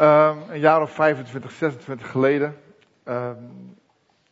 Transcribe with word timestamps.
Um, 0.00 0.42
een 0.50 0.60
jaar 0.60 0.82
of 0.82 0.90
25, 0.90 1.50
26 1.50 2.10
geleden 2.10 2.56
um, 3.04 3.76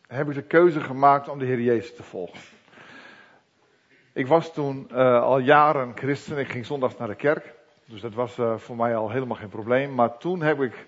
heb 0.07 0.27
ik 0.27 0.35
de 0.35 0.41
keuze 0.41 0.79
gemaakt 0.79 1.29
om 1.29 1.39
de 1.39 1.45
Heer 1.45 1.61
Jezus 1.61 1.95
te 1.95 2.03
volgen. 2.03 2.39
Ik 4.13 4.27
was 4.27 4.53
toen 4.53 4.87
uh, 4.91 5.21
al 5.21 5.39
jaren 5.39 5.91
christen. 5.95 6.37
Ik 6.37 6.49
ging 6.49 6.65
zondags 6.65 6.97
naar 6.97 7.07
de 7.07 7.15
kerk. 7.15 7.53
Dus 7.85 8.01
dat 8.01 8.13
was 8.13 8.37
uh, 8.37 8.57
voor 8.57 8.75
mij 8.75 8.95
al 8.95 9.09
helemaal 9.09 9.37
geen 9.37 9.49
probleem. 9.49 9.93
Maar 9.93 10.17
toen 10.17 10.41
heb 10.41 10.61
ik 10.61 10.87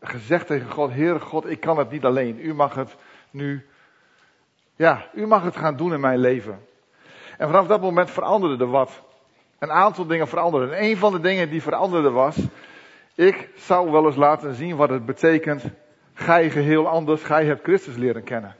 gezegd 0.00 0.46
tegen 0.46 0.70
God: 0.70 0.90
Heere 0.90 1.20
God, 1.20 1.50
ik 1.50 1.60
kan 1.60 1.78
het 1.78 1.90
niet 1.90 2.04
alleen. 2.04 2.38
U 2.46 2.54
mag 2.54 2.74
het 2.74 2.96
nu. 3.30 3.66
Ja, 4.74 5.06
u 5.14 5.26
mag 5.26 5.42
het 5.42 5.56
gaan 5.56 5.76
doen 5.76 5.92
in 5.92 6.00
mijn 6.00 6.18
leven. 6.18 6.66
En 7.38 7.46
vanaf 7.46 7.66
dat 7.66 7.80
moment 7.80 8.10
veranderde 8.10 8.64
er 8.64 8.70
wat. 8.70 9.02
Een 9.58 9.72
aantal 9.72 10.06
dingen 10.06 10.28
veranderden. 10.28 10.76
En 10.76 10.84
een 10.84 10.96
van 10.96 11.12
de 11.12 11.20
dingen 11.20 11.50
die 11.50 11.62
veranderde 11.62 12.10
was. 12.10 12.36
Ik 13.16 13.48
zou 13.54 13.90
wel 13.90 14.06
eens 14.06 14.16
laten 14.16 14.54
zien 14.54 14.76
wat 14.76 14.88
het 14.88 15.06
betekent. 15.06 15.64
Gij 16.14 16.50
geheel 16.50 16.88
anders, 16.88 17.22
gij 17.22 17.44
hebt 17.44 17.62
Christus 17.62 17.96
leren 17.96 18.22
kennen. 18.22 18.54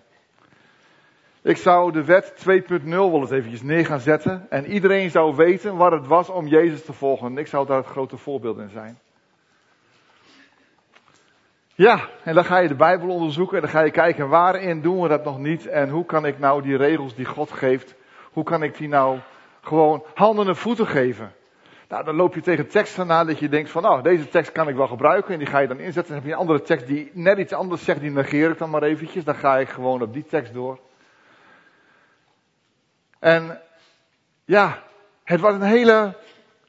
Ik 1.43 1.57
zou 1.57 1.93
de 1.93 2.05
wet 2.05 2.35
2.0 2.39 2.89
wel 2.89 3.21
eens 3.21 3.31
eventjes 3.31 3.63
neer 3.63 3.87
gaan 3.87 4.01
zetten. 4.01 4.47
En 4.51 4.67
iedereen 4.67 5.11
zou 5.11 5.37
weten 5.37 5.77
wat 5.77 5.93
het 5.93 6.07
was 6.07 6.29
om 6.29 6.47
Jezus 6.47 6.85
te 6.85 6.93
volgen. 6.93 7.39
Ik 7.39 7.47
zou 7.47 7.67
daar 7.67 7.77
het 7.77 7.87
grote 7.87 8.17
voorbeeld 8.17 8.59
in 8.59 8.71
zijn. 8.71 8.99
Ja, 11.75 12.09
en 12.23 12.35
dan 12.35 12.45
ga 12.45 12.59
je 12.59 12.69
de 12.69 12.75
Bijbel 12.75 13.09
onderzoeken 13.09 13.57
en 13.57 13.63
dan 13.63 13.71
ga 13.71 13.81
je 13.81 13.91
kijken 13.91 14.29
waarin 14.29 14.81
doen 14.81 15.01
we 15.01 15.09
dat 15.09 15.25
nog 15.25 15.39
niet 15.39 15.67
en 15.67 15.89
hoe 15.89 16.05
kan 16.05 16.27
ik 16.27 16.39
nou 16.39 16.63
die 16.63 16.77
regels 16.77 17.15
die 17.15 17.25
God 17.25 17.53
geeft, 17.53 17.95
hoe 18.33 18.45
kan 18.45 18.63
ik 18.63 18.77
die 18.77 18.89
nou 18.89 19.19
gewoon 19.61 20.05
handen 20.15 20.47
en 20.49 20.57
voeten 20.57 20.87
geven. 20.87 21.33
Nou, 21.89 22.05
dan 22.05 22.15
loop 22.15 22.35
je 22.35 22.41
tegen 22.41 22.69
teksten 22.69 23.11
aan 23.11 23.27
dat 23.27 23.39
je 23.39 23.49
denkt 23.49 23.71
van, 23.71 23.83
nou, 23.83 24.03
deze 24.03 24.29
tekst 24.29 24.53
kan 24.53 24.69
ik 24.69 24.77
wel 24.77 24.89
gebruiken 24.89 25.33
en 25.33 25.39
die 25.39 25.49
ga 25.49 25.59
je 25.59 25.69
dan 25.69 25.79
inzetten. 25.79 26.05
Dan 26.05 26.15
heb 26.15 26.25
je 26.25 26.33
een 26.33 26.39
andere 26.39 26.63
tekst 26.63 26.87
die 26.87 27.11
net 27.13 27.39
iets 27.39 27.53
anders 27.53 27.85
zegt, 27.85 28.01
die 28.01 28.11
negeer 28.11 28.51
ik 28.51 28.59
dan 28.59 28.71
maar 28.71 28.83
eventjes. 28.83 29.25
Dan 29.25 29.35
ga 29.35 29.59
ik 29.59 29.69
gewoon 29.69 30.03
op 30.03 30.13
die 30.13 30.25
tekst 30.25 30.53
door. 30.53 30.79
En 33.19 33.61
ja, 34.45 34.83
het 35.25 35.41
was 35.41 35.55
een 35.55 35.63
hele, 35.63 36.15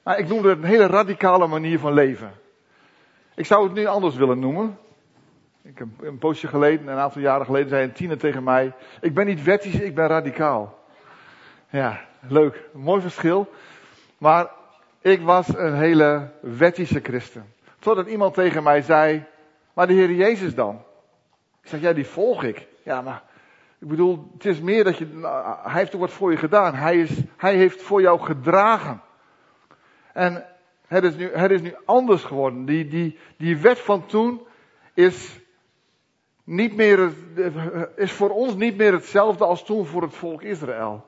nou, 0.03 0.17
ik 0.17 0.28
noemde 0.28 0.50
het 0.50 0.58
een 0.58 0.64
hele 0.64 0.88
radicale 0.88 1.47
manier 1.47 1.80
van 1.80 1.94
leven. 1.94 2.31
Ik 3.36 3.45
zou 3.45 3.63
het 3.63 3.73
nu 3.73 3.86
anders 3.86 4.16
willen 4.16 4.39
noemen. 4.39 4.78
Ik 5.61 5.78
heb 5.78 5.88
een 6.02 6.17
poosje 6.17 6.47
geleden, 6.47 6.88
een 6.88 6.97
aantal 6.97 7.22
jaren 7.22 7.45
geleden, 7.45 7.69
zei 7.69 7.84
een 7.84 7.94
tiener 7.94 8.17
tegen 8.17 8.44
mij: 8.44 8.73
Ik 9.02 9.13
ben 9.13 9.25
niet 9.25 9.44
wettisch, 9.44 9.80
ik 9.80 9.95
ben 9.95 10.08
radicaal. 10.08 10.80
Ja, 11.69 12.02
leuk, 12.28 12.63
mooi 12.73 13.02
verschil. 13.02 13.50
Maar 14.17 14.47
ik 15.02 15.22
was 15.22 15.48
een 15.48 15.76
hele 15.76 16.31
wettische 16.42 17.00
christen. 17.00 17.53
Totdat 17.80 18.08
iemand 18.08 18.34
tegen 18.34 18.64
mij 18.64 18.81
zei: 18.81 19.26
Maar 19.73 19.88
de 19.88 19.94
Heer 19.94 20.12
Jezus 20.12 20.56
dan? 20.56 20.81
Ik 21.62 21.70
zeg: 21.70 21.81
Ja, 21.81 21.94
die 21.94 22.06
volg 22.06 22.44
ik. 22.44 22.67
Ja, 22.84 23.02
maar 23.02 23.23
ik 23.80 23.88
bedoel, 23.88 24.31
het 24.34 24.45
is 24.45 24.59
meer 24.59 24.84
dat 24.84 24.98
je. 24.98 25.06
Nou, 25.06 25.58
hij 25.62 25.80
heeft 25.80 25.95
ook 25.95 26.02
wat 26.02 26.12
voor 26.12 26.31
je 26.31 26.38
gedaan. 26.38 26.75
Hij, 26.75 26.98
is, 26.98 27.12
hij 27.38 27.56
heeft 27.56 27.81
voor 27.81 28.02
jou 28.02 28.20
gedragen. 28.20 29.02
En 30.14 30.45
het 30.88 31.03
is 31.03 31.16
nu, 31.16 31.31
het 31.31 31.52
is 31.52 31.62
nu 31.62 31.75
anders 31.86 32.23
geworden. 32.23 32.66
Die, 32.66 32.88
die, 32.88 33.18
die 33.38 33.58
wet 33.58 33.80
van 33.80 34.06
toen 34.06 34.42
is 34.94 35.40
niet 36.44 36.75
meer, 36.75 37.12
is 37.95 38.12
voor 38.12 38.30
ons 38.30 38.56
niet 38.56 38.78
meer 38.78 38.94
hetzelfde 38.94 39.45
als 39.45 39.64
toen 39.64 39.86
voor 39.86 40.02
het 40.02 40.14
volk 40.14 40.42
Israël. 40.42 41.06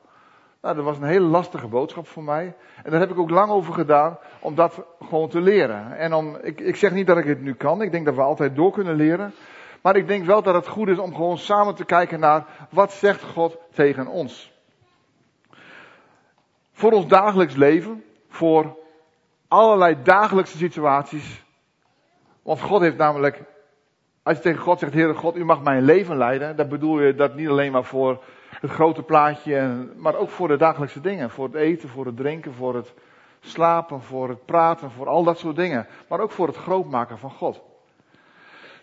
Nou, 0.61 0.75
dat 0.75 0.83
was 0.83 0.97
een 0.97 1.03
hele 1.03 1.25
lastige 1.25 1.67
boodschap 1.67 2.07
voor 2.07 2.23
mij. 2.23 2.55
En 2.83 2.91
daar 2.91 2.99
heb 2.99 3.11
ik 3.11 3.19
ook 3.19 3.29
lang 3.29 3.51
over 3.51 3.73
gedaan 3.73 4.17
om 4.39 4.55
dat 4.55 4.83
gewoon 4.99 5.29
te 5.29 5.41
leren. 5.41 5.97
En 5.97 6.13
om, 6.13 6.37
ik, 6.41 6.59
ik 6.59 6.75
zeg 6.75 6.91
niet 6.91 7.07
dat 7.07 7.17
ik 7.17 7.25
het 7.25 7.41
nu 7.41 7.53
kan. 7.53 7.81
Ik 7.81 7.91
denk 7.91 8.05
dat 8.05 8.15
we 8.15 8.21
altijd 8.21 8.55
door 8.55 8.71
kunnen 8.71 8.95
leren. 8.95 9.33
Maar 9.81 9.95
ik 9.95 10.07
denk 10.07 10.25
wel 10.25 10.41
dat 10.41 10.55
het 10.55 10.67
goed 10.67 10.87
is 10.87 10.97
om 10.97 11.15
gewoon 11.15 11.37
samen 11.37 11.75
te 11.75 11.85
kijken 11.85 12.19
naar 12.19 12.45
wat 12.69 12.91
zegt 12.91 13.23
God 13.23 13.57
tegen 13.73 14.07
ons. 14.07 14.51
Voor 16.71 16.91
ons 16.91 17.07
dagelijks 17.07 17.55
leven, 17.55 18.03
voor 18.29 18.77
allerlei 19.47 19.97
dagelijkse 20.03 20.57
situaties. 20.57 21.43
Want 22.41 22.61
God 22.61 22.81
heeft 22.81 22.97
namelijk 22.97 23.43
als 24.23 24.37
je 24.37 24.43
tegen 24.43 24.61
God 24.61 24.79
zegt, 24.79 24.93
Heere 24.93 25.13
God, 25.13 25.35
u 25.35 25.45
mag 25.45 25.61
mijn 25.61 25.83
leven 25.83 26.17
leiden, 26.17 26.55
dan 26.55 26.67
bedoel 26.67 27.01
je 27.01 27.15
dat 27.15 27.35
niet 27.35 27.47
alleen 27.47 27.71
maar 27.71 27.83
voor 27.83 28.23
het 28.59 28.71
grote 28.71 29.03
plaatje, 29.03 29.87
maar 29.95 30.15
ook 30.15 30.29
voor 30.29 30.47
de 30.47 30.57
dagelijkse 30.57 31.01
dingen. 31.01 31.29
Voor 31.29 31.45
het 31.45 31.55
eten, 31.55 31.89
voor 31.89 32.05
het 32.05 32.17
drinken, 32.17 32.53
voor 32.53 32.75
het 32.75 32.93
slapen, 33.39 34.01
voor 34.01 34.29
het 34.29 34.45
praten, 34.45 34.91
voor 34.91 35.07
al 35.07 35.23
dat 35.23 35.37
soort 35.37 35.55
dingen. 35.55 35.87
Maar 36.07 36.19
ook 36.19 36.31
voor 36.31 36.47
het 36.47 36.55
grootmaken 36.55 37.17
van 37.17 37.31
God. 37.31 37.61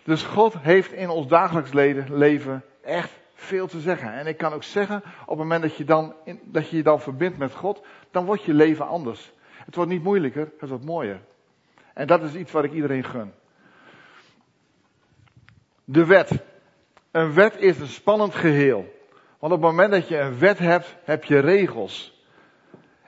Dus 0.03 0.23
God 0.23 0.53
heeft 0.59 0.91
in 0.91 1.09
ons 1.09 1.27
dagelijks 1.27 1.73
leven 2.09 2.63
echt 2.83 3.11
veel 3.33 3.67
te 3.67 3.79
zeggen. 3.79 4.13
En 4.13 4.27
ik 4.27 4.37
kan 4.37 4.53
ook 4.53 4.63
zeggen, 4.63 5.03
op 5.21 5.27
het 5.27 5.37
moment 5.37 5.61
dat 5.61 5.75
je, 5.75 5.83
dan, 5.83 6.13
dat 6.43 6.69
je 6.69 6.77
je 6.77 6.83
dan 6.83 7.01
verbindt 7.01 7.37
met 7.37 7.53
God, 7.53 7.85
dan 8.11 8.25
wordt 8.25 8.43
je 8.43 8.53
leven 8.53 8.87
anders. 8.87 9.33
Het 9.65 9.75
wordt 9.75 9.91
niet 9.91 10.03
moeilijker, 10.03 10.51
het 10.59 10.69
wordt 10.69 10.85
mooier. 10.85 11.19
En 11.93 12.07
dat 12.07 12.23
is 12.23 12.35
iets 12.35 12.51
wat 12.51 12.63
ik 12.63 12.73
iedereen 12.73 13.03
gun. 13.03 13.33
De 15.89 16.05
wet. 16.05 16.31
Een 17.11 17.33
wet 17.33 17.55
is 17.57 17.79
een 17.79 17.87
spannend 17.87 18.35
geheel. 18.35 18.93
Want 19.39 19.53
op 19.53 19.61
het 19.61 19.69
moment 19.69 19.91
dat 19.91 20.07
je 20.07 20.19
een 20.19 20.39
wet 20.39 20.59
hebt, 20.59 20.95
heb 21.03 21.23
je 21.23 21.39
regels. 21.39 22.23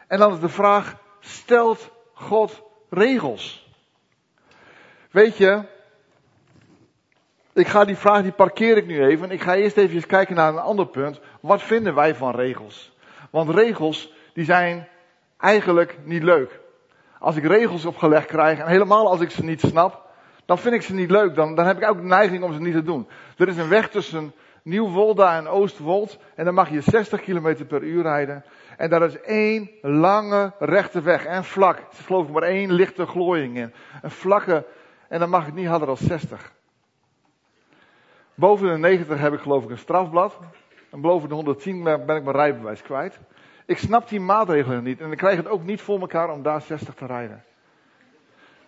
En 0.07 0.19
dan 0.19 0.33
is 0.33 0.39
de 0.39 0.49
vraag, 0.49 0.95
stelt 1.19 1.91
God 2.13 2.63
regels? 2.89 3.73
Weet 5.11 5.37
je, 5.37 5.63
ik 7.53 7.67
ga 7.67 7.85
die 7.85 7.97
vraag, 7.97 8.21
die 8.21 8.31
parkeer 8.31 8.77
ik 8.77 8.85
nu 8.85 9.03
even. 9.05 9.31
Ik 9.31 9.41
ga 9.41 9.55
eerst 9.55 9.77
even 9.77 10.07
kijken 10.07 10.35
naar 10.35 10.49
een 10.49 10.59
ander 10.59 10.87
punt. 10.87 11.19
Wat 11.39 11.61
vinden 11.61 11.95
wij 11.95 12.15
van 12.15 12.35
regels? 12.35 12.97
Want 13.29 13.49
regels, 13.49 14.13
die 14.33 14.45
zijn 14.45 14.87
eigenlijk 15.37 15.97
niet 16.03 16.23
leuk. 16.23 16.59
Als 17.19 17.35
ik 17.35 17.43
regels 17.43 17.85
opgelegd 17.85 18.27
krijg, 18.27 18.59
en 18.59 18.67
helemaal 18.67 19.09
als 19.09 19.21
ik 19.21 19.29
ze 19.29 19.43
niet 19.43 19.61
snap, 19.61 20.08
dan 20.49 20.57
vind 20.57 20.73
ik 20.73 20.81
ze 20.81 20.93
niet 20.93 21.11
leuk. 21.11 21.35
Dan, 21.35 21.55
dan 21.55 21.65
heb 21.65 21.77
ik 21.77 21.89
ook 21.89 21.97
de 21.97 22.07
neiging 22.07 22.43
om 22.43 22.53
ze 22.53 22.59
niet 22.59 22.73
te 22.73 22.83
doen. 22.83 23.07
Er 23.37 23.47
is 23.47 23.57
een 23.57 23.69
weg 23.69 23.89
tussen 23.89 24.33
Nieuw-Wolda 24.63 25.37
en 25.37 25.47
Oostwold. 25.47 26.19
En 26.35 26.45
dan 26.45 26.53
mag 26.53 26.69
je 26.69 26.81
60 26.81 27.21
km 27.21 27.65
per 27.65 27.83
uur 27.83 28.01
rijden. 28.01 28.45
En 28.77 28.89
daar 28.89 29.01
is 29.01 29.21
één 29.21 29.69
lange 29.81 30.53
rechte 30.59 31.01
weg. 31.01 31.25
En 31.25 31.43
vlak. 31.43 31.77
Er 31.77 31.85
is 31.91 32.05
geloof 32.05 32.27
ik 32.27 32.33
maar 32.33 32.43
één 32.43 32.71
lichte 32.71 33.05
glooiing 33.05 33.57
in. 33.57 33.73
Een 34.01 34.11
vlakke. 34.11 34.65
En 35.07 35.19
dan 35.19 35.29
mag 35.29 35.47
ik 35.47 35.53
niet 35.53 35.67
harder 35.67 35.87
dan 35.87 35.97
60. 35.97 36.53
Boven 38.33 38.67
de 38.67 38.77
90 38.77 39.19
heb 39.19 39.33
ik 39.33 39.39
geloof 39.39 39.63
ik 39.63 39.69
een 39.69 39.77
strafblad. 39.77 40.37
En 40.91 41.01
boven 41.01 41.29
de 41.29 41.35
110 41.35 41.83
ben 41.83 41.99
ik 41.99 42.05
mijn 42.05 42.31
rijbewijs 42.31 42.81
kwijt. 42.81 43.19
Ik 43.65 43.77
snap 43.77 44.09
die 44.09 44.19
maatregelen 44.19 44.83
niet. 44.83 45.01
En 45.01 45.11
ik 45.11 45.17
krijg 45.17 45.37
het 45.37 45.47
ook 45.47 45.63
niet 45.63 45.81
voor 45.81 45.99
elkaar 45.99 46.31
om 46.31 46.43
daar 46.43 46.61
60 46.61 46.93
te 46.93 47.05
rijden. 47.05 47.43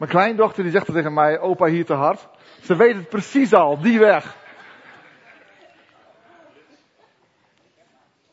Mijn 0.01 0.13
kleindochter 0.13 0.63
die 0.63 0.72
zegt 0.72 0.85
tegen 0.85 1.13
mij, 1.13 1.39
opa 1.39 1.66
hier 1.66 1.85
te 1.85 1.94
hard. 1.94 2.28
Ze 2.62 2.75
weet 2.75 2.95
het 2.95 3.09
precies 3.09 3.53
al, 3.53 3.81
die 3.81 4.00
weg. 4.00 4.35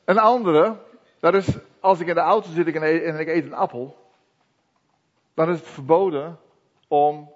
Een 0.05 0.19
andere, 0.19 0.77
dat 1.21 1.35
is 1.35 1.59
als 1.81 2.01
ik 2.01 2.07
in 2.07 2.15
de 2.15 2.21
auto 2.21 2.51
zit 2.51 2.75
en 2.75 3.19
ik 3.19 3.29
eet 3.29 3.45
een 3.45 3.55
appel. 3.55 3.97
Dan 5.35 5.51
is 5.51 5.59
het 5.59 5.69
verboden 5.69 6.39
om 6.89 7.33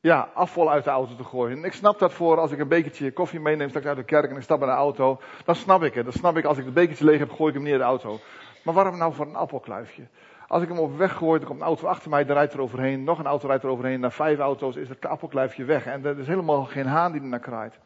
ja, 0.00 0.28
afval 0.34 0.70
uit 0.70 0.84
de 0.84 0.90
auto 0.90 1.14
te 1.16 1.24
gooien. 1.24 1.64
ik 1.64 1.72
snap 1.72 1.98
dat 1.98 2.12
voor 2.12 2.38
als 2.38 2.50
ik 2.52 2.58
een 2.58 2.68
bekertje 2.68 3.12
koffie 3.12 3.40
meeneem 3.40 3.68
straks 3.68 3.86
uit 3.86 3.96
de 3.96 4.04
kerk 4.04 4.30
en 4.30 4.36
ik 4.36 4.42
stap 4.42 4.60
in 4.60 4.66
de 4.66 4.72
auto. 4.72 5.20
Dan 5.44 5.54
snap 5.54 5.82
ik 5.82 5.94
het. 5.94 6.04
Dan 6.04 6.12
snap 6.12 6.36
ik 6.36 6.44
als 6.44 6.58
ik 6.58 6.64
het 6.64 6.74
bekertje 6.74 7.04
leeg 7.04 7.18
heb, 7.18 7.30
gooi 7.30 7.48
ik 7.48 7.54
hem 7.54 7.64
neer 7.64 7.78
de 7.78 7.84
auto. 7.84 8.18
Maar 8.64 8.74
waarom 8.74 8.98
nou 8.98 9.14
voor 9.14 9.26
een 9.26 9.36
appelkluifje? 9.36 10.06
Als 10.52 10.62
ik 10.62 10.68
hem 10.68 10.78
op 10.78 10.96
weg 10.96 11.12
gooi, 11.12 11.38
dan 11.38 11.48
komt 11.48 11.60
een 11.60 11.66
auto 11.66 11.86
achter 11.86 12.10
mij, 12.10 12.24
dan 12.24 12.36
rijdt 12.36 12.52
er 12.52 12.60
overheen. 12.60 13.04
Nog 13.04 13.18
een 13.18 13.26
auto 13.26 13.46
rijdt 13.46 13.62
er 13.62 13.68
overheen. 13.68 14.00
Na 14.00 14.10
vijf 14.10 14.38
auto's 14.38 14.76
is 14.76 14.88
het 14.88 15.06
appelkluifje 15.06 15.64
weg. 15.64 15.86
En 15.86 16.04
er 16.04 16.18
is 16.18 16.26
helemaal 16.26 16.64
geen 16.64 16.86
haan 16.86 17.12
die 17.12 17.20
er 17.20 17.26
naar 17.26 17.40
kraait. 17.40 17.78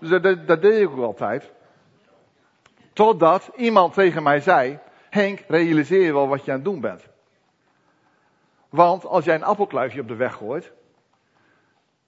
Dus 0.00 0.08
dat, 0.08 0.46
dat 0.46 0.62
deed 0.62 0.80
ik 0.80 0.90
ook 0.90 1.04
altijd. 1.04 1.52
Totdat 2.92 3.50
iemand 3.56 3.94
tegen 3.94 4.22
mij 4.22 4.40
zei: 4.40 4.78
Henk, 5.10 5.44
realiseer 5.48 6.02
je 6.02 6.12
wel 6.12 6.28
wat 6.28 6.44
je 6.44 6.50
aan 6.50 6.56
het 6.56 6.66
doen 6.66 6.80
bent? 6.80 7.08
Want 8.68 9.04
als 9.06 9.24
jij 9.24 9.34
een 9.34 9.44
appelkluifje 9.44 10.00
op 10.00 10.08
de 10.08 10.16
weg 10.16 10.34
gooit, 10.34 10.72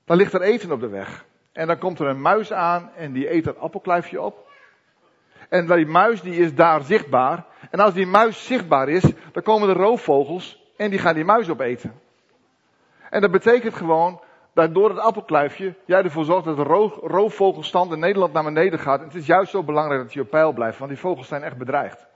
dan 0.04 0.16
ligt 0.16 0.32
er 0.32 0.42
eten 0.42 0.72
op 0.72 0.80
de 0.80 0.88
weg. 0.88 1.24
En 1.52 1.66
dan 1.66 1.78
komt 1.78 1.98
er 1.98 2.06
een 2.06 2.20
muis 2.20 2.52
aan 2.52 2.90
en 2.94 3.12
die 3.12 3.32
eet 3.32 3.44
dat 3.44 3.58
appelkluifje 3.58 4.20
op. 4.22 4.48
En 5.48 5.66
die 5.66 5.86
muis 5.86 6.20
die 6.20 6.36
is 6.36 6.54
daar 6.54 6.82
zichtbaar. 6.82 7.44
En 7.70 7.80
als 7.80 7.94
die 7.94 8.06
muis 8.06 8.46
zichtbaar 8.46 8.88
is, 8.88 9.12
dan 9.32 9.42
komen 9.42 9.68
de 9.68 9.74
roofvogels 9.74 10.72
en 10.76 10.90
die 10.90 10.98
gaan 10.98 11.14
die 11.14 11.24
muis 11.24 11.48
opeten. 11.48 12.00
En 13.10 13.20
dat 13.20 13.30
betekent 13.30 13.74
gewoon 13.74 14.20
dat 14.54 14.74
door 14.74 14.88
het 14.88 14.98
appelkluifje 14.98 15.74
jij 15.84 16.02
ervoor 16.02 16.24
zorgt 16.24 16.44
dat 16.44 16.56
de 16.56 16.90
roofvogelstand 17.02 17.92
in 17.92 17.98
Nederland 17.98 18.32
naar 18.32 18.44
beneden 18.44 18.78
gaat. 18.78 19.00
En 19.00 19.06
het 19.06 19.14
is 19.14 19.26
juist 19.26 19.50
zo 19.50 19.62
belangrijk 19.62 20.02
dat 20.02 20.12
je 20.12 20.20
op 20.20 20.30
peil 20.30 20.52
blijft, 20.52 20.78
want 20.78 20.90
die 20.90 21.00
vogels 21.00 21.28
zijn 21.28 21.42
echt 21.42 21.56
bedreigd. 21.56 22.06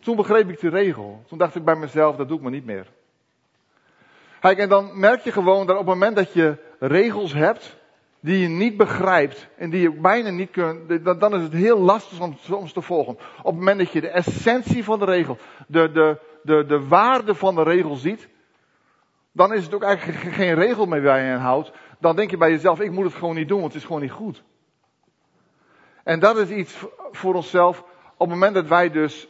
Toen 0.00 0.16
begreep 0.16 0.48
ik 0.48 0.60
de 0.60 0.68
regel. 0.68 1.22
Toen 1.26 1.38
dacht 1.38 1.54
ik 1.54 1.64
bij 1.64 1.76
mezelf, 1.76 2.16
dat 2.16 2.28
doe 2.28 2.36
ik 2.36 2.42
maar 2.42 2.52
niet 2.52 2.64
meer. 2.64 2.86
Kijk, 4.40 4.58
en 4.58 4.68
dan 4.68 5.00
merk 5.00 5.20
je 5.20 5.32
gewoon 5.32 5.66
dat 5.66 5.78
op 5.78 5.86
het 5.86 5.94
moment 5.94 6.16
dat 6.16 6.32
je 6.32 6.56
regels 6.78 7.32
hebt 7.32 7.76
die 8.20 8.38
je 8.38 8.48
niet 8.48 8.76
begrijpt 8.76 9.48
en 9.56 9.70
die 9.70 9.80
je 9.80 9.92
bijna 9.92 10.30
niet 10.30 10.50
kunt, 10.50 11.04
dan 11.20 11.34
is 11.34 11.42
het 11.42 11.52
heel 11.52 11.78
lastig 11.78 12.20
om 12.20 12.36
soms 12.40 12.72
te 12.72 12.82
volgen. 12.82 13.12
Op 13.38 13.44
het 13.44 13.54
moment 13.54 13.78
dat 13.78 13.92
je 13.92 14.00
de 14.00 14.08
essentie 14.08 14.84
van 14.84 14.98
de 14.98 15.04
regel, 15.04 15.38
de, 15.66 15.90
de, 15.90 16.18
de, 16.42 16.64
de 16.66 16.86
waarde 16.88 17.34
van 17.34 17.54
de 17.54 17.62
regel 17.62 17.94
ziet, 17.94 18.28
dan 19.32 19.52
is 19.52 19.64
het 19.64 19.74
ook 19.74 19.82
eigenlijk 19.82 20.18
geen 20.18 20.54
regel 20.54 20.86
meer 20.86 21.02
waar 21.02 21.20
je 21.20 21.32
aan 21.32 21.40
houdt. 21.40 21.72
Dan 21.98 22.16
denk 22.16 22.30
je 22.30 22.36
bij 22.36 22.50
jezelf, 22.50 22.80
ik 22.80 22.90
moet 22.90 23.04
het 23.04 23.14
gewoon 23.14 23.34
niet 23.34 23.48
doen, 23.48 23.60
want 23.60 23.72
het 23.72 23.82
is 23.82 23.86
gewoon 23.86 24.02
niet 24.02 24.10
goed. 24.10 24.42
En 26.04 26.20
dat 26.20 26.38
is 26.38 26.50
iets 26.50 26.84
voor 27.10 27.34
onszelf. 27.34 27.80
Op 28.16 28.18
het 28.18 28.28
moment 28.28 28.54
dat 28.54 28.68
wij 28.68 28.90
dus 28.90 29.28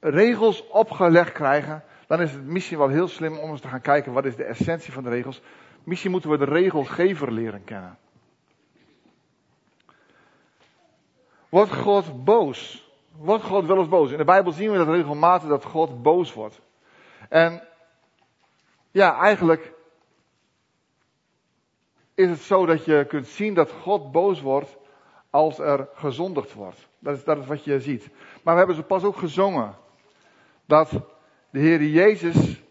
regels 0.00 0.68
opgelegd 0.68 1.32
krijgen, 1.32 1.84
dan 2.06 2.20
is 2.20 2.32
het 2.32 2.44
misschien 2.44 2.78
wel 2.78 2.88
heel 2.88 3.08
slim 3.08 3.38
om 3.38 3.50
eens 3.50 3.60
te 3.60 3.68
gaan 3.68 3.80
kijken 3.80 4.12
wat 4.12 4.24
is 4.24 4.36
de 4.36 4.44
essentie 4.44 4.92
van 4.92 5.02
de 5.02 5.10
regels. 5.10 5.42
Misschien 5.84 6.10
moeten 6.10 6.30
we 6.30 6.38
de 6.38 6.44
regelgever 6.44 7.32
leren 7.32 7.64
kennen. 7.64 7.98
Wordt 11.48 11.72
God 11.72 12.24
boos? 12.24 12.90
Wordt 13.16 13.44
God 13.44 13.66
wel 13.66 13.78
eens 13.78 13.88
boos? 13.88 14.10
In 14.10 14.16
de 14.16 14.24
Bijbel 14.24 14.52
zien 14.52 14.70
we 14.70 14.76
dat 14.76 14.88
regelmatig 14.88 15.48
dat 15.48 15.64
God 15.64 16.02
boos 16.02 16.32
wordt. 16.32 16.60
En 17.28 17.62
ja, 18.90 19.18
eigenlijk 19.18 19.72
is 22.14 22.28
het 22.28 22.40
zo 22.40 22.66
dat 22.66 22.84
je 22.84 23.04
kunt 23.08 23.26
zien 23.26 23.54
dat 23.54 23.70
God 23.70 24.12
boos 24.12 24.40
wordt 24.40 24.76
als 25.30 25.58
er 25.58 25.88
gezondigd 25.94 26.52
wordt. 26.52 26.88
Dat 26.98 27.16
is, 27.16 27.24
dat 27.24 27.38
is 27.38 27.46
wat 27.46 27.64
je 27.64 27.80
ziet. 27.80 28.08
Maar 28.42 28.52
we 28.52 28.58
hebben 28.58 28.76
ze 28.76 28.82
pas 28.82 29.04
ook 29.04 29.16
gezongen. 29.16 29.74
Dat 30.66 30.90
de 31.50 31.58
Heer 31.58 31.82
Jezus, 31.82 32.62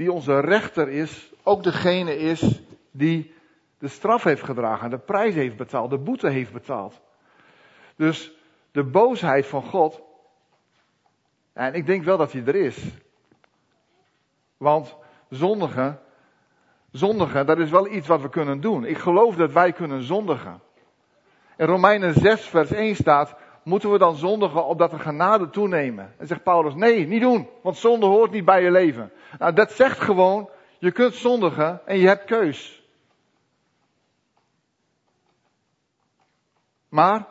die 0.00 0.12
onze 0.12 0.40
rechter 0.40 0.88
is, 0.88 1.32
ook 1.42 1.62
degene 1.62 2.18
is 2.18 2.60
die 2.90 3.34
de 3.78 3.88
straf 3.88 4.22
heeft 4.22 4.42
gedragen, 4.42 4.90
de 4.90 4.98
prijs 4.98 5.34
heeft 5.34 5.56
betaald, 5.56 5.90
de 5.90 5.98
boete 5.98 6.28
heeft 6.28 6.52
betaald. 6.52 7.00
Dus 7.96 8.32
de 8.72 8.84
boosheid 8.84 9.46
van 9.46 9.62
God, 9.62 10.00
en 11.52 11.74
ik 11.74 11.86
denk 11.86 12.04
wel 12.04 12.16
dat 12.16 12.32
hij 12.32 12.42
er 12.44 12.54
is. 12.54 12.84
Want 14.56 14.96
zondigen, 15.28 16.00
zondigen, 16.90 17.46
dat 17.46 17.58
is 17.58 17.70
wel 17.70 17.92
iets 17.92 18.06
wat 18.06 18.20
we 18.20 18.28
kunnen 18.28 18.60
doen. 18.60 18.84
Ik 18.84 18.98
geloof 18.98 19.36
dat 19.36 19.52
wij 19.52 19.72
kunnen 19.72 20.02
zondigen. 20.02 20.60
In 21.56 21.66
Romeinen 21.66 22.14
6 22.14 22.40
vers 22.40 22.70
1 22.70 22.94
staat, 22.94 23.36
moeten 23.62 23.90
we 23.92 23.98
dan 23.98 24.16
zondigen 24.16 24.66
opdat 24.66 24.90
de 24.90 24.98
genade 24.98 25.50
toenemen? 25.50 26.14
En 26.18 26.26
zegt 26.26 26.42
Paulus, 26.42 26.74
nee, 26.74 27.06
niet 27.06 27.20
doen, 27.20 27.48
want 27.62 27.76
zonde 27.76 28.06
hoort 28.06 28.30
niet 28.30 28.44
bij 28.44 28.62
je 28.62 28.70
leven. 28.70 29.12
Nou, 29.38 29.52
dat 29.52 29.72
zegt 29.72 30.00
gewoon, 30.00 30.48
je 30.78 30.90
kunt 30.92 31.14
zondigen 31.14 31.86
en 31.86 31.98
je 31.98 32.06
hebt 32.06 32.24
keus. 32.24 32.82
Maar, 36.88 37.26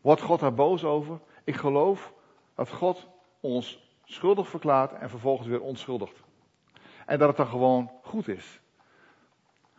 wordt 0.00 0.22
God 0.22 0.40
daar 0.40 0.54
boos 0.54 0.84
over? 0.84 1.20
Ik 1.44 1.56
geloof 1.56 2.12
dat 2.54 2.70
God 2.70 3.06
ons 3.40 3.90
schuldig 4.04 4.48
verklaart 4.48 4.92
en 4.92 5.10
vervolgens 5.10 5.48
weer 5.48 5.60
onschuldigt. 5.60 6.22
En 7.06 7.18
dat 7.18 7.28
het 7.28 7.36
dan 7.36 7.46
gewoon 7.46 7.90
goed 8.02 8.28
is. 8.28 8.60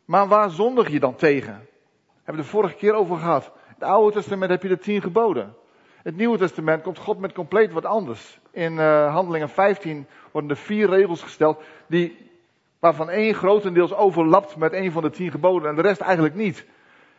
Maar 0.06 0.28
waar 0.28 0.50
zondig 0.50 0.90
je 0.90 1.00
dan 1.00 1.16
tegen? 1.16 1.68
Hebben 2.16 2.36
we 2.36 2.50
de 2.50 2.58
vorige 2.58 2.76
keer 2.76 2.94
over 2.94 3.18
gehad. 3.18 3.52
Het 3.80 3.88
Oude 3.88 4.14
Testament 4.14 4.52
heb 4.52 4.62
je 4.62 4.68
de 4.68 4.78
tien 4.78 5.02
geboden. 5.02 5.56
Het 6.04 6.16
Nieuwe 6.16 6.38
Testament 6.38 6.84
komt 6.84 6.98
God 6.98 7.20
met 7.20 7.34
compleet 7.34 7.72
wat 7.72 7.86
anders. 7.86 8.40
In 8.52 8.74
uh, 8.74 9.14
Handelingen 9.14 9.50
15 9.50 10.08
worden 10.32 10.50
er 10.50 10.58
vier 10.58 10.90
regels 10.90 11.22
gesteld, 11.22 11.64
die, 11.88 12.32
waarvan 12.80 13.10
één 13.10 13.34
grotendeels 13.34 13.94
overlapt 13.94 14.56
met 14.56 14.74
een 14.74 14.92
van 14.92 15.02
de 15.02 15.10
tien 15.10 15.32
geboden 15.32 15.70
en 15.70 15.76
de 15.76 15.82
rest 15.82 16.02
eigenlijk 16.02 16.36
niet. 16.36 16.66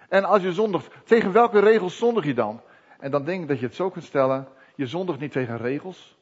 En 0.08 0.24
als 0.24 0.42
je 0.42 0.52
zondigt, 0.52 0.90
tegen 1.04 1.32
welke 1.32 1.58
regels 1.58 1.96
zondig 1.96 2.24
je 2.24 2.34
dan? 2.34 2.60
En 2.98 3.10
dan 3.10 3.24
denk 3.24 3.42
ik 3.42 3.48
dat 3.48 3.58
je 3.58 3.66
het 3.66 3.74
zo 3.74 3.90
kunt 3.90 4.04
stellen, 4.04 4.48
je 4.74 4.86
zondigt 4.86 5.20
niet 5.20 5.32
tegen 5.32 5.56
regels, 5.56 6.18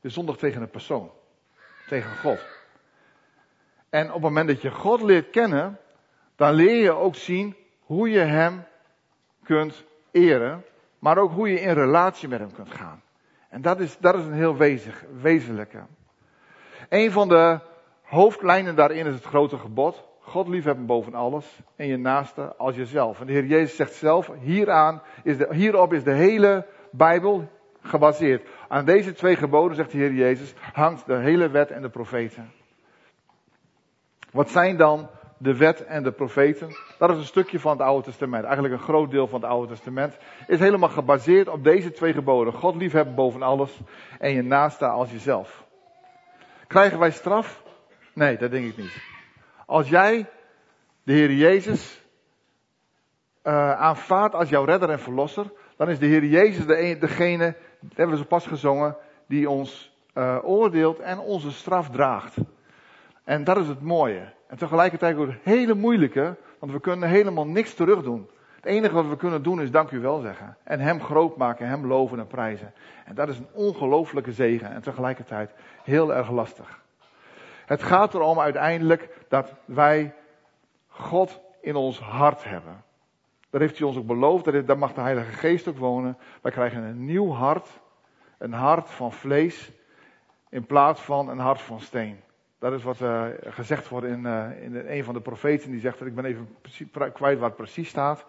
je 0.00 0.08
zondigt 0.08 0.38
tegen 0.38 0.62
een 0.62 0.70
persoon, 0.70 1.10
tegen 1.88 2.16
God. 2.16 2.46
En 3.88 4.06
op 4.06 4.12
het 4.12 4.22
moment 4.22 4.48
dat 4.48 4.62
je 4.62 4.70
God 4.70 5.02
leert 5.02 5.30
kennen, 5.30 5.78
dan 6.36 6.52
leer 6.52 6.82
je 6.82 6.92
ook 6.92 7.14
zien 7.14 7.56
hoe 7.80 8.10
je 8.10 8.18
Hem 8.18 8.68
kunt 9.50 9.84
eren, 10.10 10.64
maar 10.98 11.18
ook 11.18 11.32
hoe 11.32 11.48
je 11.48 11.60
in 11.60 11.72
relatie 11.72 12.28
met 12.28 12.38
Hem 12.38 12.52
kunt 12.52 12.70
gaan. 12.70 13.02
En 13.48 13.62
dat 13.62 13.80
is, 13.80 13.98
dat 13.98 14.14
is 14.14 14.24
een 14.24 14.32
heel 14.32 14.56
wezenlijke. 15.20 15.82
Een 16.88 17.10
van 17.10 17.28
de 17.28 17.58
hoofdlijnen 18.02 18.76
daarin 18.76 19.06
is 19.06 19.14
het 19.14 19.24
grote 19.24 19.58
gebod. 19.58 20.08
God 20.20 20.48
liefhebben 20.48 20.86
boven 20.86 21.14
alles 21.14 21.60
en 21.76 21.86
je 21.86 21.96
naaste 21.96 22.56
als 22.56 22.76
jezelf. 22.76 23.20
En 23.20 23.26
de 23.26 23.32
Heer 23.32 23.44
Jezus 23.44 23.76
zegt 23.76 23.94
zelf, 23.94 24.30
hieraan 24.40 25.02
is 25.22 25.36
de, 25.36 25.48
hierop 25.50 25.92
is 25.92 26.04
de 26.04 26.12
hele 26.12 26.66
Bijbel 26.90 27.48
gebaseerd. 27.80 28.48
Aan 28.68 28.84
deze 28.84 29.12
twee 29.12 29.36
geboden, 29.36 29.76
zegt 29.76 29.90
de 29.90 29.98
Heer 29.98 30.12
Jezus, 30.12 30.54
hangt 30.72 31.06
de 31.06 31.16
hele 31.16 31.48
wet 31.48 31.70
en 31.70 31.82
de 31.82 31.90
profeten. 31.90 32.52
Wat 34.32 34.50
zijn 34.50 34.76
dan 34.76 35.08
de 35.42 35.56
wet 35.56 35.84
en 35.84 36.02
de 36.02 36.12
profeten? 36.12 36.68
Dat 36.98 37.10
is 37.10 37.16
een 37.16 37.24
stukje 37.24 37.60
van 37.60 37.72
het 37.72 37.80
Oude 37.80 38.04
Testament. 38.04 38.44
Eigenlijk 38.44 38.74
een 38.74 38.80
groot 38.80 39.10
deel 39.10 39.26
van 39.26 39.40
het 39.40 39.50
Oude 39.50 39.72
Testament. 39.72 40.18
Is 40.46 40.58
helemaal 40.58 40.88
gebaseerd 40.88 41.48
op 41.48 41.64
deze 41.64 41.92
twee 41.92 42.12
geboden. 42.12 42.52
God 42.52 42.74
liefhebben 42.74 43.14
boven 43.14 43.42
alles 43.42 43.80
en 44.18 44.32
je 44.32 44.42
naaste 44.42 44.86
als 44.86 45.10
jezelf. 45.10 45.64
Krijgen 46.66 46.98
wij 46.98 47.10
straf? 47.10 47.62
Nee, 48.12 48.36
dat 48.36 48.50
denk 48.50 48.66
ik 48.66 48.76
niet. 48.76 49.02
Als 49.66 49.88
jij 49.88 50.26
de 51.02 51.12
Heer 51.12 51.32
Jezus 51.32 52.04
uh, 53.44 53.72
aanvaardt 53.72 54.34
als 54.34 54.48
jouw 54.48 54.64
redder 54.64 54.90
en 54.90 55.00
verlosser, 55.00 55.52
dan 55.76 55.88
is 55.88 55.98
de 55.98 56.06
Heer 56.06 56.24
Jezus 56.24 56.66
de, 56.66 56.96
degene, 56.98 57.56
dat 57.80 57.96
hebben 57.96 58.16
we 58.16 58.22
zo 58.22 58.28
pas 58.28 58.46
gezongen, 58.46 58.96
die 59.26 59.50
ons 59.50 59.96
uh, 60.14 60.38
oordeelt 60.42 60.98
en 60.98 61.18
onze 61.18 61.50
straf 61.50 61.90
draagt. 61.90 62.36
En 63.30 63.44
dat 63.44 63.56
is 63.56 63.68
het 63.68 63.80
mooie. 63.80 64.32
En 64.46 64.56
tegelijkertijd 64.56 65.16
ook 65.16 65.26
het 65.26 65.36
hele 65.42 65.74
moeilijke, 65.74 66.36
want 66.58 66.72
we 66.72 66.80
kunnen 66.80 67.08
helemaal 67.08 67.46
niks 67.46 67.74
terug 67.74 68.02
doen. 68.02 68.30
Het 68.56 68.64
enige 68.64 68.94
wat 68.94 69.08
we 69.08 69.16
kunnen 69.16 69.42
doen 69.42 69.60
is 69.60 69.70
dank 69.70 69.90
u 69.90 70.00
wel 70.00 70.20
zeggen. 70.20 70.56
En 70.62 70.80
hem 70.80 71.00
groot 71.00 71.36
maken, 71.36 71.68
hem 71.68 71.86
loven 71.86 72.18
en 72.18 72.26
prijzen. 72.26 72.72
En 73.04 73.14
dat 73.14 73.28
is 73.28 73.38
een 73.38 73.48
ongelooflijke 73.52 74.32
zegen 74.32 74.70
en 74.70 74.82
tegelijkertijd 74.82 75.50
heel 75.82 76.14
erg 76.14 76.30
lastig. 76.30 76.80
Het 77.66 77.82
gaat 77.82 78.14
erom 78.14 78.40
uiteindelijk 78.40 79.08
dat 79.28 79.54
wij 79.64 80.14
God 80.88 81.40
in 81.60 81.76
ons 81.76 82.00
hart 82.00 82.44
hebben. 82.44 82.84
Dat 83.50 83.60
heeft 83.60 83.78
hij 83.78 83.86
ons 83.86 83.96
ook 83.96 84.06
beloofd, 84.06 84.66
daar 84.66 84.78
mag 84.78 84.92
de 84.92 85.00
Heilige 85.00 85.32
Geest 85.32 85.68
ook 85.68 85.78
wonen. 85.78 86.18
Wij 86.42 86.52
krijgen 86.52 86.82
een 86.82 87.04
nieuw 87.04 87.32
hart, 87.32 87.80
een 88.38 88.52
hart 88.52 88.90
van 88.90 89.12
vlees, 89.12 89.72
in 90.48 90.66
plaats 90.66 91.00
van 91.00 91.28
een 91.28 91.38
hart 91.38 91.60
van 91.60 91.80
steen. 91.80 92.20
Dat 92.60 92.72
is 92.72 92.82
wat 92.82 93.00
uh, 93.00 93.24
gezegd 93.40 93.88
wordt 93.88 94.06
in, 94.06 94.24
uh, 94.24 94.62
in 94.62 94.74
een 94.74 95.04
van 95.04 95.14
de 95.14 95.20
profeten, 95.20 95.70
die 95.70 95.80
zegt 95.80 95.98
dat 95.98 96.08
ik 96.08 96.14
ben 96.14 96.24
even 96.24 96.48
kwijt 97.12 97.38
waar 97.38 97.48
het 97.48 97.56
precies 97.56 97.88
staat. 97.88 98.26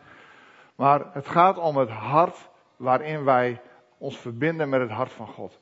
Maar 0.75 1.05
het 1.13 1.27
gaat 1.27 1.57
om 1.57 1.77
het 1.77 1.89
hart 1.89 2.49
waarin 2.75 3.23
wij 3.23 3.61
ons 3.97 4.17
verbinden 4.17 4.69
met 4.69 4.81
het 4.81 4.89
hart 4.89 5.11
van 5.11 5.27
God. 5.27 5.59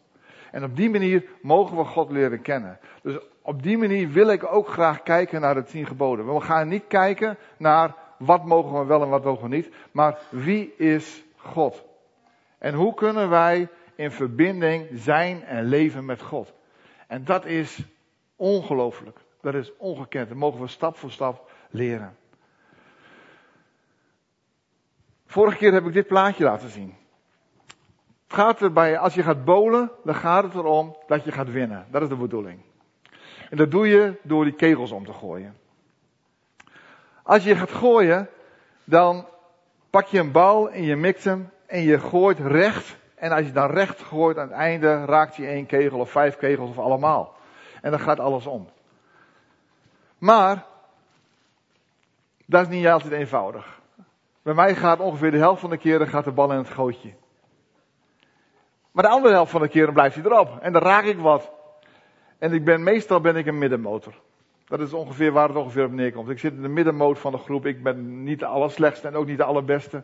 En 0.51 0.63
op 0.63 0.75
die 0.75 0.89
manier 0.89 1.23
mogen 1.41 1.77
we 1.77 1.83
God 1.83 2.11
leren 2.11 2.41
kennen. 2.41 2.79
Dus 3.01 3.19
op 3.41 3.63
die 3.63 3.77
manier 3.77 4.09
wil 4.09 4.29
ik 4.29 4.53
ook 4.53 4.67
graag 4.67 5.03
kijken 5.03 5.41
naar 5.41 5.53
de 5.53 5.63
tien 5.63 5.85
geboden. 5.85 6.33
We 6.33 6.41
gaan 6.41 6.67
niet 6.67 6.87
kijken 6.87 7.37
naar 7.57 7.95
wat 8.17 8.45
mogen 8.45 8.79
we 8.79 8.85
wel 8.85 9.01
en 9.01 9.09
wat 9.09 9.23
mogen 9.23 9.49
we 9.49 9.55
niet, 9.55 9.69
maar 9.91 10.19
wie 10.29 10.75
is 10.75 11.23
God? 11.35 11.85
En 12.57 12.73
hoe 12.73 12.93
kunnen 12.93 13.29
wij 13.29 13.67
in 13.95 14.11
verbinding 14.11 14.87
zijn 14.93 15.43
en 15.43 15.63
leven 15.63 16.05
met 16.05 16.21
God? 16.21 16.53
En 17.07 17.23
dat 17.23 17.45
is 17.45 17.87
ongelooflijk. 18.39 19.19
Dat 19.41 19.53
is 19.53 19.71
ongekend. 19.77 20.27
Dat 20.27 20.37
mogen 20.37 20.61
we 20.61 20.67
stap 20.67 20.97
voor 20.97 21.11
stap 21.11 21.51
leren. 21.69 22.17
Vorige 25.25 25.57
keer 25.57 25.73
heb 25.73 25.85
ik 25.85 25.93
dit 25.93 26.07
plaatje 26.07 26.43
laten 26.43 26.69
zien. 26.69 26.95
Het 28.23 28.37
gaat 28.37 28.61
erbij, 28.61 28.97
als 28.97 29.13
je 29.13 29.23
gaat 29.23 29.45
bowlen, 29.45 29.91
dan 30.03 30.15
gaat 30.15 30.43
het 30.43 30.53
erom 30.53 30.97
dat 31.07 31.23
je 31.23 31.31
gaat 31.31 31.51
winnen. 31.51 31.87
Dat 31.91 32.01
is 32.01 32.07
de 32.07 32.15
bedoeling. 32.15 32.61
En 33.49 33.57
dat 33.57 33.71
doe 33.71 33.87
je 33.87 34.19
door 34.21 34.43
die 34.43 34.53
kegels 34.53 34.91
om 34.91 35.05
te 35.05 35.13
gooien. 35.13 35.57
Als 37.23 37.43
je 37.43 37.55
gaat 37.55 37.71
gooien, 37.71 38.29
dan 38.83 39.27
pak 39.89 40.05
je 40.05 40.19
een 40.19 40.31
bal 40.31 40.69
en 40.69 40.83
je 40.83 40.95
mikt 40.95 41.23
hem 41.23 41.49
en 41.65 41.81
je 41.81 41.99
gooit 41.99 42.39
recht. 42.39 42.97
En 43.15 43.31
als 43.31 43.45
je 43.45 43.51
dan 43.51 43.69
recht 43.69 44.01
gooit, 44.01 44.37
aan 44.37 44.47
het 44.47 44.57
einde 44.57 45.05
raakt 45.05 45.35
je 45.35 45.45
één 45.45 45.65
kegel 45.65 45.99
of 45.99 46.11
vijf 46.11 46.37
kegels 46.37 46.69
of 46.69 46.79
allemaal. 46.79 47.37
En 47.81 47.91
dan 47.91 47.99
gaat 47.99 48.19
alles 48.19 48.45
om. 48.45 48.69
Maar, 50.17 50.65
dat 52.45 52.61
is 52.61 52.67
niet 52.67 52.87
altijd 52.87 53.13
eenvoudig. 53.13 53.79
Bij 54.41 54.53
mij 54.53 54.75
gaat 54.75 54.99
ongeveer 54.99 55.31
de 55.31 55.37
helft 55.37 55.61
van 55.61 55.69
de 55.69 55.77
keren 55.77 56.07
gaat 56.07 56.23
de 56.23 56.31
bal 56.31 56.51
in 56.51 56.57
het 56.57 56.69
gootje. 56.69 57.13
Maar 58.91 59.03
de 59.03 59.09
andere 59.09 59.33
helft 59.33 59.51
van 59.51 59.61
de 59.61 59.67
keren 59.67 59.93
blijft 59.93 60.15
hij 60.15 60.23
erop. 60.23 60.59
En 60.61 60.73
dan 60.73 60.81
raak 60.81 61.03
ik 61.03 61.17
wat. 61.17 61.51
En 62.37 62.53
ik 62.53 62.65
ben, 62.65 62.83
meestal 62.83 63.21
ben 63.21 63.35
ik 63.35 63.45
een 63.45 63.57
middenmotor. 63.57 64.13
Dat 64.65 64.79
is 64.79 64.93
ongeveer 64.93 65.31
waar 65.31 65.47
het 65.47 65.57
ongeveer 65.57 65.85
op 65.85 65.91
neerkomt. 65.91 66.29
Ik 66.29 66.39
zit 66.39 66.53
in 66.53 66.61
de 66.61 66.67
middenmoot 66.67 67.19
van 67.19 67.31
de 67.31 67.37
groep. 67.37 67.65
Ik 67.65 67.83
ben 67.83 68.23
niet 68.23 68.39
de 68.39 68.45
allerslechtste 68.45 69.07
en 69.07 69.15
ook 69.15 69.25
niet 69.25 69.37
de 69.37 69.43
allerbeste. 69.43 70.03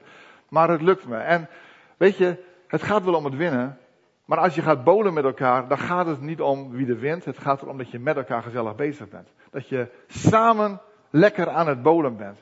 Maar 0.49 0.69
het 0.69 0.81
lukt 0.81 1.07
me. 1.07 1.17
En 1.17 1.49
weet 1.97 2.17
je, 2.17 2.43
het 2.67 2.83
gaat 2.83 3.03
wel 3.03 3.13
om 3.13 3.25
het 3.25 3.35
winnen. 3.35 3.77
Maar 4.25 4.37
als 4.37 4.55
je 4.55 4.61
gaat 4.61 4.83
bolen 4.83 5.13
met 5.13 5.23
elkaar, 5.23 5.67
dan 5.67 5.77
gaat 5.77 6.05
het 6.05 6.21
niet 6.21 6.41
om 6.41 6.71
wie 6.71 6.87
er 6.87 6.99
wint. 6.99 7.25
Het 7.25 7.37
gaat 7.37 7.61
erom 7.61 7.77
dat 7.77 7.91
je 7.91 7.99
met 7.99 8.15
elkaar 8.15 8.41
gezellig 8.41 8.75
bezig 8.75 9.09
bent. 9.09 9.27
Dat 9.51 9.69
je 9.69 9.87
samen 10.07 10.81
lekker 11.09 11.49
aan 11.49 11.67
het 11.67 11.81
bolen 11.81 12.17
bent. 12.17 12.37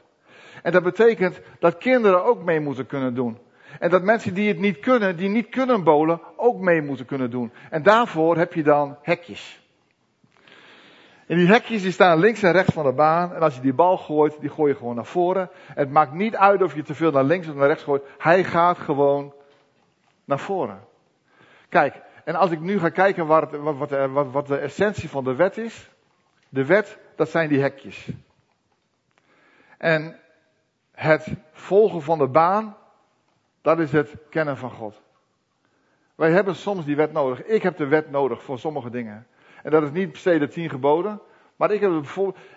En 0.62 0.72
dat 0.72 0.84
betekent 0.84 1.40
dat 1.60 1.78
kinderen 1.78 2.24
ook 2.24 2.44
mee 2.44 2.60
moeten 2.60 2.86
kunnen 2.86 3.14
doen. 3.14 3.38
En 3.80 3.90
dat 3.90 4.04
mensen 4.04 4.34
die 4.34 4.48
het 4.48 4.60
niet 4.60 4.80
kunnen, 4.80 5.18
die 5.18 5.30
niet 5.30 5.50
kunnen 5.50 5.84
bolen, 5.84 6.22
ook 6.36 6.60
mee 6.60 6.82
moeten 6.82 7.06
kunnen 7.06 7.32
doen. 7.32 7.52
En 7.70 7.84
daarvoor 7.84 8.38
heb 8.38 8.54
je 8.54 8.64
dan 8.64 8.98
hekjes. 9.02 9.62
En 11.28 11.38
die 11.38 11.48
hekjes 11.48 11.82
die 11.82 11.92
staan 11.92 12.20
links 12.20 12.44
en 12.44 12.52
rechts 12.52 12.74
van 12.74 12.86
de 12.86 12.94
baan. 12.94 13.34
En 13.34 13.42
als 13.42 13.56
je 13.56 13.62
die 13.62 13.74
bal 13.74 13.98
gooit, 13.98 14.40
die 14.40 14.50
gooi 14.50 14.72
je 14.72 14.78
gewoon 14.78 14.96
naar 14.96 15.06
voren. 15.06 15.50
Het 15.68 15.92
maakt 15.92 16.14
niet 16.14 16.36
uit 16.36 16.62
of 16.62 16.76
je 16.76 16.84
te 16.84 16.96
veel 16.96 17.12
naar 17.12 17.24
links 17.24 17.48
of 17.48 17.56
naar 17.56 17.68
rechts 17.68 17.84
gooit. 17.84 18.04
Hij 18.18 18.44
gaat 18.44 18.78
gewoon 18.78 19.34
naar 20.26 20.40
voren. 20.40 20.92
Kijk, 21.74 22.02
en 22.24 22.36
als 22.36 22.52
ik 22.52 22.60
nu 22.60 22.80
ga 22.80 22.90
kijken 22.90 23.26
wat, 23.26 23.52
wat, 23.52 23.90
wat, 23.90 24.32
wat 24.32 24.48
de 24.48 24.58
essentie 24.58 25.10
van 25.10 25.24
de 25.24 25.36
wet 25.36 25.58
is. 25.58 25.90
De 26.50 26.66
wet, 26.66 26.98
dat 27.16 27.30
zijn 27.30 27.50
die 27.50 27.62
hekjes. 27.62 28.10
En 29.78 30.20
het 30.92 31.28
volgen 31.52 32.02
van 32.02 32.18
de 32.18 32.28
baan, 32.28 32.78
dat 33.62 33.80
is 33.80 33.92
het 33.92 34.16
kennen 34.30 34.58
van 34.58 34.72
God. 34.72 35.02
Wij 36.16 36.32
hebben 36.32 36.56
soms 36.56 36.86
die 36.86 36.96
wet 36.96 37.12
nodig. 37.12 37.44
Ik 37.44 37.64
heb 37.64 37.78
de 37.78 37.88
wet 37.88 38.12
nodig 38.12 38.44
voor 38.44 38.60
sommige 38.60 38.90
dingen. 38.90 39.28
En 39.64 39.72
dat 39.72 39.84
is 39.84 39.92
niet 39.92 40.12
per 40.12 40.20
se 40.20 40.40
de 40.40 40.48
tien 40.48 40.70
geboden. 40.70 41.22
Maar 41.56 41.72
ik, 41.72 41.82
heb 41.82 41.92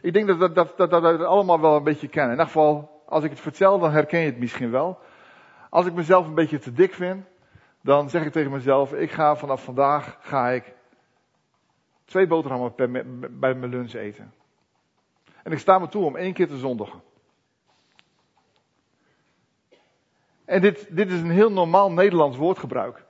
ik 0.01 0.13
denk 0.13 0.27
dat, 0.27 0.55
dat, 0.55 0.77
dat, 0.77 0.91
dat 0.91 1.03
we 1.03 1.09
het 1.09 1.21
allemaal 1.21 1.61
wel 1.61 1.77
een 1.77 1.85
beetje 1.85 2.09
kennen. 2.09 2.33
In 2.33 2.39
ieder 2.39 2.53
geval, 2.53 3.03
als 3.07 3.25
ik 3.25 3.31
het 3.31 3.41
vertel, 3.41 3.79
dan 3.79 3.93
herken 3.93 4.21
je 4.21 4.27
het 4.27 4.39
misschien 4.39 4.71
wel. 4.71 4.99
Als 5.71 5.87
ik 5.87 5.93
mezelf 5.93 6.27
een 6.27 6.35
beetje 6.35 6.59
te 6.59 6.73
dik 6.73 6.95
vind, 6.95 7.25
dan 7.87 8.11
zeg 8.11 8.25
ik 8.25 8.33
tegen 8.33 8.51
mezelf, 8.51 8.93
ik 8.93 9.11
ga 9.11 9.37
vanaf 9.37 9.65
vandaag, 9.65 10.17
ga 10.21 10.49
ik 10.49 10.75
twee 12.05 12.27
boterhammen 12.27 12.75
bij 13.41 13.55
mijn 13.55 13.71
lunch 13.71 13.93
eten. 13.93 14.33
En 15.43 15.53
ik 15.53 15.59
sta 15.59 15.79
me 15.79 15.89
toe 15.89 16.05
om 16.05 16.17
één 16.17 16.33
keer 16.33 16.49
te 16.49 16.57
zondigen. 16.57 17.03
En 20.45 20.61
dit, 20.61 20.97
dit 20.97 21.11
is 21.11 21.21
een 21.21 21.31
heel 21.31 21.53
normaal 21.53 21.93
Nederlands 21.93 22.37
woordgebruik. 22.37 23.05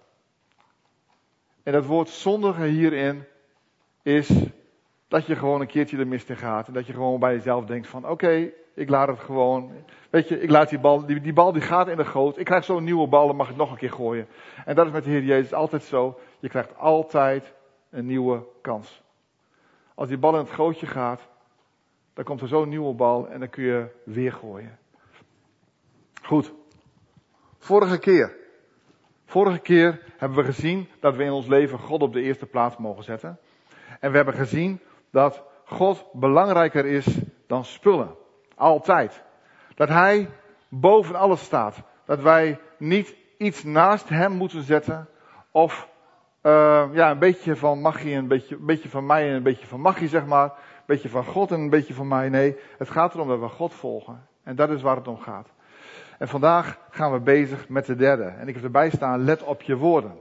En 1.62 1.72
dat 1.72 1.86
woord 1.86 2.08
zondigen 2.08 2.64
hierin 2.64 3.24
is 4.02 4.30
dat 5.08 5.26
je 5.26 5.36
gewoon 5.36 5.60
een 5.60 5.66
keertje 5.66 5.96
de 5.96 6.04
mist 6.04 6.30
in 6.30 6.36
gaat. 6.36 6.66
En 6.66 6.72
dat 6.72 6.86
je 6.86 6.92
gewoon 6.92 7.20
bij 7.20 7.34
jezelf 7.34 7.64
denkt 7.64 7.88
van 7.88 8.08
oké, 8.08 8.52
ik 8.76 8.88
laat 8.88 9.08
het 9.08 9.18
gewoon. 9.18 9.70
Weet 10.10 10.28
je, 10.28 10.40
ik 10.40 10.50
laat 10.50 10.68
die 10.68 10.78
bal, 10.78 11.06
die, 11.06 11.32
bal 11.32 11.52
die 11.52 11.62
gaat 11.62 11.88
in 11.88 11.96
de 11.96 12.04
goot. 12.04 12.38
Ik 12.38 12.44
krijg 12.44 12.64
zo'n 12.64 12.84
nieuwe 12.84 13.08
bal, 13.08 13.26
dan 13.26 13.36
mag 13.36 13.50
ik 13.50 13.56
nog 13.56 13.70
een 13.70 13.76
keer 13.76 13.92
gooien. 13.92 14.28
En 14.64 14.74
dat 14.74 14.86
is 14.86 14.92
met 14.92 15.04
de 15.04 15.10
Heer 15.10 15.22
Jezus 15.22 15.52
altijd 15.52 15.82
zo. 15.82 16.18
Je 16.38 16.48
krijgt 16.48 16.78
altijd 16.78 17.54
een 17.90 18.06
nieuwe 18.06 18.46
kans. 18.60 19.02
Als 19.94 20.08
die 20.08 20.18
bal 20.18 20.32
in 20.32 20.38
het 20.38 20.50
gootje 20.50 20.86
gaat, 20.86 21.28
dan 22.14 22.24
komt 22.24 22.40
er 22.40 22.48
zo'n 22.48 22.68
nieuwe 22.68 22.94
bal 22.94 23.28
en 23.28 23.38
dan 23.38 23.48
kun 23.48 23.64
je 23.64 23.86
weer 24.04 24.32
gooien. 24.32 24.78
Goed. 26.22 26.52
Vorige 27.58 27.98
keer. 27.98 28.36
Vorige 29.24 29.58
keer 29.58 30.02
hebben 30.16 30.38
we 30.38 30.44
gezien 30.44 30.88
dat 31.00 31.16
we 31.16 31.24
in 31.24 31.32
ons 31.32 31.46
leven 31.46 31.78
God 31.78 32.02
op 32.02 32.12
de 32.12 32.22
eerste 32.22 32.46
plaats 32.46 32.76
mogen 32.76 33.04
zetten. 33.04 33.38
En 34.00 34.10
we 34.10 34.16
hebben 34.16 34.34
gezien 34.34 34.80
dat 35.10 35.44
God 35.64 36.06
belangrijker 36.12 36.86
is 36.86 37.18
dan 37.46 37.64
spullen. 37.64 38.24
Altijd. 38.56 39.22
Dat 39.74 39.88
Hij 39.88 40.28
boven 40.68 41.14
alles 41.14 41.44
staat. 41.44 41.82
Dat 42.04 42.20
wij 42.20 42.60
niet 42.78 43.16
iets 43.38 43.64
naast 43.64 44.08
Hem 44.08 44.32
moeten 44.32 44.62
zetten. 44.62 45.08
Of 45.50 45.88
uh, 46.42 46.84
ja, 46.92 47.10
een 47.10 47.18
beetje 47.18 47.56
van 47.56 47.80
magie, 47.80 48.14
een 48.14 48.28
beetje, 48.28 48.56
beetje 48.56 48.88
van 48.88 49.06
mij 49.06 49.28
en 49.28 49.34
een 49.34 49.42
beetje 49.42 49.66
van 49.66 49.80
magie, 49.80 50.08
zeg 50.08 50.26
maar. 50.26 50.44
Een 50.44 50.82
beetje 50.86 51.08
van 51.08 51.24
God 51.24 51.50
en 51.50 51.60
een 51.60 51.70
beetje 51.70 51.94
van 51.94 52.08
mij. 52.08 52.28
Nee, 52.28 52.56
het 52.78 52.90
gaat 52.90 53.14
erom 53.14 53.28
dat 53.28 53.40
we 53.40 53.48
God 53.48 53.74
volgen. 53.74 54.26
En 54.42 54.56
dat 54.56 54.70
is 54.70 54.82
waar 54.82 54.96
het 54.96 55.08
om 55.08 55.18
gaat. 55.18 55.48
En 56.18 56.28
vandaag 56.28 56.78
gaan 56.90 57.12
we 57.12 57.20
bezig 57.20 57.68
met 57.68 57.86
de 57.86 57.96
derde. 57.96 58.24
En 58.24 58.48
ik 58.48 58.54
heb 58.54 58.64
erbij 58.64 58.90
staan, 58.90 59.24
let 59.24 59.42
op 59.42 59.62
je 59.62 59.76
woorden. 59.76 60.18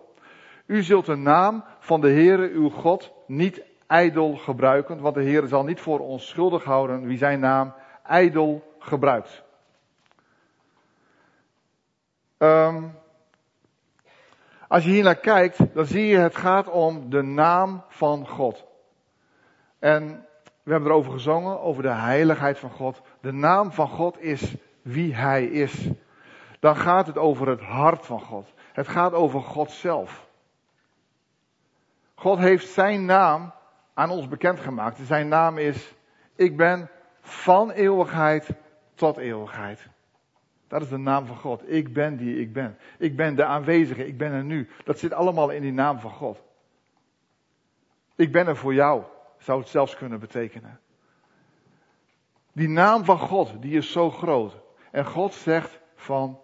U 0.66 0.84
zult 0.84 1.06
de 1.06 1.16
naam 1.16 1.64
van 1.80 2.02
de 2.02 2.10
Heere 2.10 2.50
uw 2.50 2.70
God 2.70 3.14
niet 3.28 3.62
ijdel 3.88 4.36
gebruiken, 4.36 5.00
want 5.00 5.16
de 5.16 5.22
Heer 5.22 5.48
zal 5.48 5.64
niet 5.64 5.80
voor 5.80 6.00
ons 6.00 6.28
schuldig 6.28 6.64
houden 6.64 7.08
wie 7.08 7.18
zijn 7.18 7.40
naam 7.40 7.74
ijdel 8.08 8.76
gebruikt. 8.80 9.44
Um, 12.38 12.98
als 14.68 14.84
je 14.84 14.90
hier 14.90 15.04
naar 15.04 15.16
kijkt, 15.16 15.74
dan 15.74 15.86
zie 15.86 16.06
je 16.06 16.18
het 16.18 16.36
gaat 16.36 16.68
om 16.68 17.10
de 17.10 17.22
naam 17.22 17.84
van 17.88 18.28
God. 18.28 18.66
En 19.80 20.26
we 20.64 20.72
hebben 20.72 20.90
erover 20.90 21.12
gezongen, 21.12 21.62
over 21.62 21.84
de 21.84 21.94
heiligheid 21.94 22.60
van 22.60 22.72
God. 22.72 23.02
De 23.22 23.32
naam 23.32 23.72
van 23.72 23.88
God 23.88 24.20
is 24.20 24.56
wie 24.82 25.16
Hij 25.16 25.46
is. 25.46 25.90
Dan 26.60 26.76
gaat 26.76 27.08
het 27.08 27.18
over 27.18 27.48
het 27.48 27.62
hart 27.62 28.06
van 28.06 28.22
God. 28.22 28.54
Het 28.74 28.88
gaat 28.88 29.14
over 29.14 29.42
God 29.42 29.72
zelf. 29.72 30.28
God 32.16 32.38
heeft 32.38 32.68
zijn 32.68 33.06
naam 33.06 33.54
aan 33.94 34.10
ons 34.10 34.28
bekendgemaakt. 34.28 35.00
Zijn 35.04 35.28
naam 35.28 35.58
is, 35.58 35.96
ik 36.36 36.58
ben 36.58 36.90
van 37.26 37.72
eeuwigheid 37.72 38.50
tot 38.96 39.18
eeuwigheid. 39.18 39.88
Dat 40.68 40.82
is 40.82 40.90
de 40.90 40.98
naam 40.98 41.26
van 41.26 41.38
God. 41.38 41.72
Ik 41.72 41.94
ben 41.94 42.18
die 42.18 42.40
ik 42.40 42.54
ben. 42.54 42.78
Ik 42.98 43.16
ben 43.16 43.36
de 43.36 43.46
aanwezige, 43.46 44.08
ik 44.08 44.18
ben 44.18 44.32
er 44.32 44.44
nu. 44.44 44.70
Dat 44.84 45.00
zit 45.00 45.14
allemaal 45.14 45.50
in 45.50 45.62
die 45.62 45.74
naam 45.74 46.00
van 46.00 46.12
God. 46.12 46.44
Ik 48.16 48.32
ben 48.32 48.48
er 48.48 48.58
voor 48.58 48.74
jou, 48.74 49.04
zou 49.38 49.60
het 49.60 49.70
zelfs 49.70 49.96
kunnen 49.96 50.20
betekenen. 50.20 50.80
Die 52.54 52.70
naam 52.70 53.06
van 53.06 53.20
God, 53.20 53.62
die 53.62 53.78
is 53.78 53.92
zo 53.92 54.10
groot. 54.10 54.58
En 54.92 55.06
God 55.06 55.34
zegt 55.34 55.80
van, 55.96 56.40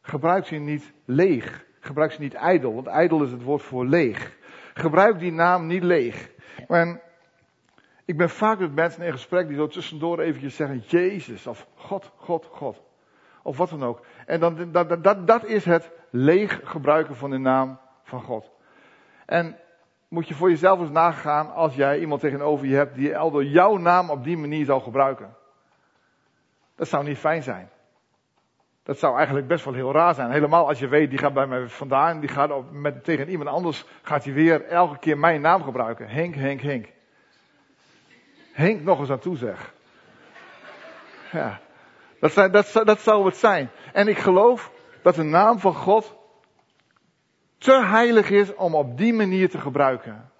gebruik 0.00 0.46
ze 0.46 0.56
niet 0.56 0.92
leeg. 1.04 1.64
Gebruik 1.80 2.12
ze 2.12 2.20
niet 2.20 2.34
ijdel, 2.34 2.74
want 2.74 2.86
ijdel 2.86 3.22
is 3.22 3.30
het 3.30 3.42
woord 3.42 3.62
voor 3.62 3.86
leeg. 3.86 4.36
Gebruik 4.74 5.18
die 5.18 5.32
naam 5.32 5.66
niet 5.66 5.82
leeg. 5.82 6.30
En 6.68 7.00
ik 8.04 8.16
ben 8.16 8.30
vaak 8.30 8.58
met 8.58 8.74
mensen 8.74 9.02
in 9.02 9.12
gesprek 9.12 9.48
die 9.48 9.56
zo 9.56 9.66
tussendoor 9.66 10.20
eventjes 10.20 10.56
zeggen, 10.56 10.78
Jezus, 10.78 11.46
of 11.46 11.66
God, 11.74 12.12
God, 12.16 12.48
God. 12.52 12.82
Of 13.42 13.56
wat 13.56 13.70
dan 13.70 13.84
ook. 13.84 14.00
En 14.26 14.40
dan, 14.40 14.72
dat, 14.72 15.04
dat, 15.04 15.26
dat 15.26 15.44
is 15.44 15.64
het 15.64 15.90
leeg 16.10 16.60
gebruiken 16.64 17.16
van 17.16 17.30
de 17.30 17.38
naam 17.38 17.78
van 18.02 18.22
God. 18.22 18.50
En 19.26 19.56
moet 20.08 20.28
je 20.28 20.34
voor 20.34 20.50
jezelf 20.50 20.80
eens 20.80 20.90
nagaan 20.90 21.52
als 21.52 21.74
jij 21.74 21.98
iemand 21.98 22.20
tegenover 22.20 22.66
je 22.66 22.74
hebt 22.74 22.94
die 22.94 23.12
elder 23.12 23.44
jouw 23.44 23.76
naam 23.76 24.10
op 24.10 24.24
die 24.24 24.36
manier 24.36 24.64
zou 24.64 24.82
gebruiken. 24.82 25.36
Dat 26.74 26.88
zou 26.88 27.04
niet 27.04 27.18
fijn 27.18 27.42
zijn. 27.42 27.70
Dat 28.82 28.98
zou 28.98 29.16
eigenlijk 29.16 29.46
best 29.46 29.64
wel 29.64 29.74
heel 29.74 29.92
raar 29.92 30.14
zijn. 30.14 30.30
Helemaal 30.30 30.68
als 30.68 30.78
je 30.78 30.88
weet, 30.88 31.10
die 31.10 31.18
gaat 31.18 31.34
bij 31.34 31.46
mij 31.46 31.68
vandaan, 31.68 32.20
die 32.20 32.28
gaat 32.28 32.70
met, 32.72 33.04
tegen 33.04 33.28
iemand 33.28 33.48
anders, 33.48 33.84
gaat 34.02 34.24
hij 34.24 34.32
weer 34.32 34.64
elke 34.64 34.98
keer 34.98 35.18
mijn 35.18 35.40
naam 35.40 35.62
gebruiken. 35.62 36.08
Henk, 36.08 36.34
Henk, 36.34 36.60
Henk. 36.60 36.92
Henk 38.52 38.82
nog 38.82 39.00
eens 39.00 39.10
aan 39.10 39.18
toe 39.18 39.36
zeg. 39.36 39.74
Ja, 41.32 41.60
dat, 42.20 42.80
dat 42.84 43.00
zou 43.00 43.26
het 43.26 43.36
zijn. 43.36 43.70
En 43.92 44.08
ik 44.08 44.18
geloof 44.18 44.70
dat 45.02 45.14
de 45.14 45.22
naam 45.22 45.58
van 45.58 45.74
God 45.74 46.16
te 47.58 47.84
heilig 47.84 48.30
is 48.30 48.54
om 48.54 48.74
op 48.74 48.98
die 48.98 49.12
manier 49.12 49.50
te 49.50 49.58
gebruiken. 49.58 50.30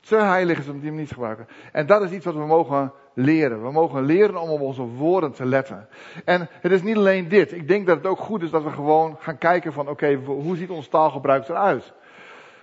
Te 0.00 0.16
heilig 0.16 0.58
is 0.58 0.68
om 0.68 0.80
die 0.80 0.90
manier 0.90 1.06
te 1.06 1.14
gebruiken. 1.14 1.48
En 1.72 1.86
dat 1.86 2.02
is 2.02 2.10
iets 2.10 2.24
wat 2.24 2.34
we 2.34 2.46
mogen 2.46 2.92
leren. 3.14 3.62
We 3.62 3.72
mogen 3.72 4.04
leren 4.04 4.40
om 4.40 4.50
op 4.50 4.60
onze 4.60 4.82
woorden 4.82 5.32
te 5.32 5.44
letten. 5.44 5.88
En 6.24 6.48
het 6.50 6.72
is 6.72 6.82
niet 6.82 6.96
alleen 6.96 7.28
dit. 7.28 7.52
Ik 7.52 7.68
denk 7.68 7.86
dat 7.86 7.96
het 7.96 8.06
ook 8.06 8.18
goed 8.18 8.42
is 8.42 8.50
dat 8.50 8.62
we 8.62 8.70
gewoon 8.70 9.16
gaan 9.18 9.38
kijken 9.38 9.72
van 9.72 9.88
oké, 9.88 10.14
hoe 10.14 10.56
ziet 10.56 10.70
ons 10.70 10.88
taalgebruik 10.88 11.48
eruit? 11.48 11.92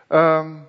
Um, 0.10 0.68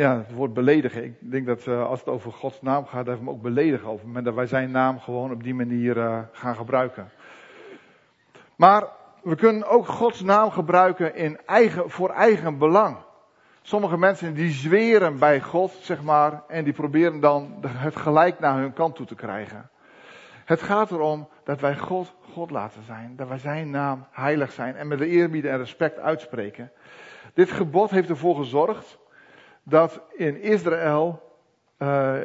ja, 0.00 0.16
het 0.16 0.32
woord 0.32 0.52
beledigen. 0.52 1.04
Ik 1.04 1.14
denk 1.30 1.46
dat 1.46 1.66
uh, 1.66 1.86
als 1.86 1.98
het 1.98 2.08
over 2.08 2.32
Gods 2.32 2.62
naam 2.62 2.86
gaat, 2.86 3.06
hebben 3.06 3.24
we 3.24 3.30
ook 3.30 3.42
beledigen 3.42 3.88
over. 3.88 4.08
Maar 4.08 4.22
dat 4.22 4.34
wij 4.34 4.46
zijn 4.46 4.70
naam 4.70 5.00
gewoon 5.00 5.32
op 5.32 5.42
die 5.42 5.54
manier 5.54 5.96
uh, 5.96 6.18
gaan 6.32 6.56
gebruiken. 6.56 7.10
Maar 8.56 8.88
we 9.22 9.34
kunnen 9.34 9.68
ook 9.68 9.86
Gods 9.86 10.22
naam 10.22 10.50
gebruiken 10.50 11.14
in 11.14 11.38
eigen, 11.46 11.90
voor 11.90 12.10
eigen 12.10 12.58
belang. 12.58 12.96
Sommige 13.62 13.96
mensen 13.96 14.34
die 14.34 14.50
zweren 14.50 15.18
bij 15.18 15.40
God, 15.40 15.72
zeg 15.80 16.02
maar, 16.02 16.42
en 16.48 16.64
die 16.64 16.72
proberen 16.72 17.20
dan 17.20 17.64
het 17.66 17.96
gelijk 17.96 18.38
naar 18.38 18.58
hun 18.58 18.72
kant 18.72 18.94
toe 18.96 19.06
te 19.06 19.14
krijgen. 19.14 19.70
Het 20.44 20.62
gaat 20.62 20.90
erom 20.90 21.28
dat 21.44 21.60
wij 21.60 21.76
God 21.76 22.14
God 22.32 22.50
laten 22.50 22.82
zijn, 22.82 23.16
dat 23.16 23.28
wij 23.28 23.38
zijn 23.38 23.70
naam 23.70 24.06
heilig 24.10 24.52
zijn 24.52 24.76
en 24.76 24.88
met 24.88 24.98
de 24.98 25.06
eerbied 25.06 25.44
en 25.44 25.58
respect 25.58 25.98
uitspreken. 25.98 26.72
Dit 27.34 27.50
gebod 27.50 27.90
heeft 27.90 28.08
ervoor 28.08 28.36
gezorgd 28.36 28.98
dat 29.62 30.02
in 30.16 30.40
Israël 30.40 31.22
uh, 31.78 32.18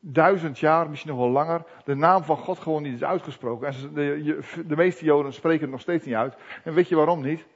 duizend 0.00 0.58
jaar, 0.58 0.90
misschien 0.90 1.10
nog 1.10 1.20
wel 1.20 1.30
langer, 1.30 1.64
de 1.84 1.94
naam 1.94 2.24
van 2.24 2.36
God 2.36 2.58
gewoon 2.58 2.82
niet 2.82 2.94
is 2.94 3.04
uitgesproken. 3.04 3.68
En 3.68 3.94
de, 3.94 4.38
de 4.66 4.76
meeste 4.76 5.04
Joden 5.04 5.32
spreken 5.32 5.62
het 5.62 5.70
nog 5.70 5.80
steeds 5.80 6.04
niet 6.04 6.14
uit. 6.14 6.36
En 6.64 6.74
weet 6.74 6.88
je 6.88 6.96
waarom 6.96 7.22
niet? 7.22 7.46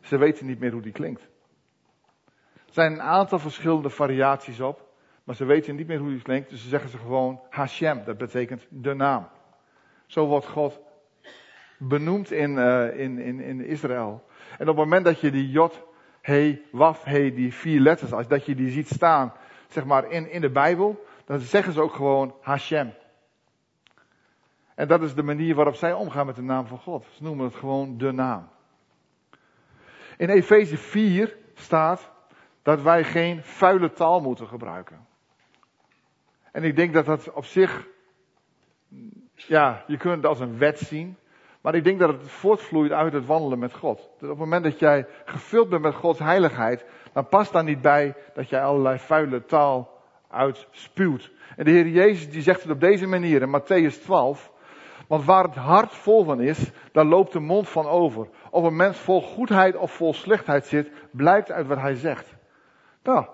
Ze 0.00 0.18
weten 0.18 0.46
niet 0.46 0.58
meer 0.58 0.72
hoe 0.72 0.82
die 0.82 0.92
klinkt. 0.92 1.22
Er 2.66 2.78
zijn 2.78 2.92
een 2.92 3.02
aantal 3.02 3.38
verschillende 3.38 3.90
variaties 3.90 4.60
op, 4.60 4.88
maar 5.24 5.34
ze 5.34 5.44
weten 5.44 5.76
niet 5.76 5.86
meer 5.86 5.98
hoe 5.98 6.10
die 6.10 6.22
klinkt. 6.22 6.50
Dus 6.50 6.62
ze 6.62 6.68
zeggen 6.68 6.90
ze 6.90 6.98
gewoon 6.98 7.40
Hashem, 7.50 8.04
dat 8.04 8.18
betekent 8.18 8.66
de 8.68 8.94
naam. 8.94 9.28
Zo 10.06 10.26
wordt 10.26 10.46
God 10.46 10.80
benoemd 11.78 12.30
in, 12.30 12.50
uh, 12.50 12.98
in, 12.98 13.18
in, 13.18 13.40
in 13.40 13.64
Israël. 13.64 14.22
En 14.58 14.68
op 14.68 14.76
het 14.76 14.84
moment 14.84 15.04
dat 15.04 15.20
je 15.20 15.30
die 15.30 15.50
Jod, 15.50 15.82
He, 16.22 16.62
Waf, 16.70 17.04
He, 17.04 17.32
die 17.34 17.54
vier 17.54 17.80
letters, 17.80 18.12
als 18.12 18.28
dat 18.28 18.46
je 18.46 18.54
die 18.54 18.70
ziet 18.70 18.88
staan, 18.88 19.32
zeg 19.68 19.84
maar 19.84 20.10
in, 20.10 20.30
in 20.30 20.40
de 20.40 20.50
Bijbel, 20.50 21.04
dan 21.24 21.40
zeggen 21.40 21.72
ze 21.72 21.80
ook 21.80 21.94
gewoon 21.94 22.34
Hashem. 22.40 22.94
En 24.74 24.88
dat 24.88 25.02
is 25.02 25.14
de 25.14 25.22
manier 25.22 25.54
waarop 25.54 25.74
zij 25.74 25.92
omgaan 25.92 26.26
met 26.26 26.34
de 26.34 26.42
naam 26.42 26.66
van 26.66 26.78
God. 26.78 27.06
Ze 27.10 27.22
noemen 27.22 27.44
het 27.44 27.54
gewoon 27.54 27.98
de 27.98 28.12
naam. 28.12 28.48
In 30.16 30.28
Efeze 30.28 30.76
4 30.76 31.36
staat 31.54 32.10
dat 32.62 32.82
wij 32.82 33.04
geen 33.04 33.42
vuile 33.42 33.92
taal 33.92 34.20
moeten 34.20 34.46
gebruiken. 34.46 35.06
En 36.52 36.64
ik 36.64 36.76
denk 36.76 36.92
dat 36.92 37.04
dat 37.04 37.32
op 37.32 37.44
zich, 37.44 37.86
ja, 39.34 39.84
je 39.86 39.96
kunt 39.96 40.16
het 40.16 40.26
als 40.26 40.40
een 40.40 40.58
wet 40.58 40.78
zien. 40.78 41.16
Maar 41.62 41.74
ik 41.74 41.84
denk 41.84 41.98
dat 41.98 42.08
het 42.08 42.30
voortvloeit 42.30 42.92
uit 42.92 43.12
het 43.12 43.26
wandelen 43.26 43.58
met 43.58 43.74
God. 43.74 43.96
Dus 43.96 44.22
op 44.22 44.28
het 44.28 44.38
moment 44.38 44.64
dat 44.64 44.78
jij 44.78 45.06
gevuld 45.24 45.68
bent 45.68 45.82
met 45.82 45.94
Gods 45.94 46.18
heiligheid, 46.18 46.86
dan 47.12 47.28
past 47.28 47.52
daar 47.52 47.64
niet 47.64 47.80
bij 47.80 48.14
dat 48.34 48.48
jij 48.48 48.62
allerlei 48.62 48.98
vuile 48.98 49.44
taal 49.44 49.90
uitspuwt. 50.30 51.30
En 51.56 51.64
de 51.64 51.70
Heer 51.70 51.88
Jezus 51.88 52.30
die 52.30 52.42
zegt 52.42 52.62
het 52.62 52.72
op 52.72 52.80
deze 52.80 53.06
manier 53.06 53.42
in 53.42 53.60
Matthäus 53.60 54.02
12. 54.02 54.50
Want 55.08 55.24
waar 55.24 55.44
het 55.44 55.54
hart 55.54 55.94
vol 55.94 56.24
van 56.24 56.40
is, 56.40 56.70
daar 56.92 57.04
loopt 57.04 57.32
de 57.32 57.40
mond 57.40 57.68
van 57.68 57.86
over. 57.86 58.28
Of 58.50 58.64
een 58.64 58.76
mens 58.76 58.98
vol 58.98 59.22
goedheid 59.22 59.76
of 59.76 59.92
vol 59.92 60.14
slechtheid 60.14 60.66
zit, 60.66 60.90
blijkt 61.10 61.50
uit 61.50 61.66
wat 61.66 61.78
hij 61.78 61.94
zegt. 61.94 62.34
Nou, 63.02 63.26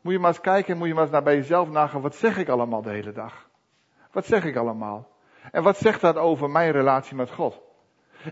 moet 0.00 0.12
je 0.12 0.18
maar 0.18 0.30
eens 0.30 0.40
kijken, 0.40 0.76
moet 0.76 0.88
je 0.88 0.94
maar 0.94 1.02
eens 1.02 1.12
naar 1.12 1.22
bij 1.22 1.36
jezelf 1.36 1.70
nagaan, 1.70 2.00
wat 2.00 2.14
zeg 2.14 2.38
ik 2.38 2.48
allemaal 2.48 2.82
de 2.82 2.90
hele 2.90 3.12
dag? 3.12 3.48
Wat 4.12 4.26
zeg 4.26 4.44
ik 4.44 4.56
allemaal? 4.56 5.08
En 5.52 5.62
wat 5.62 5.76
zegt 5.76 6.00
dat 6.00 6.16
over 6.16 6.50
mijn 6.50 6.72
relatie 6.72 7.16
met 7.16 7.30
God? 7.30 7.65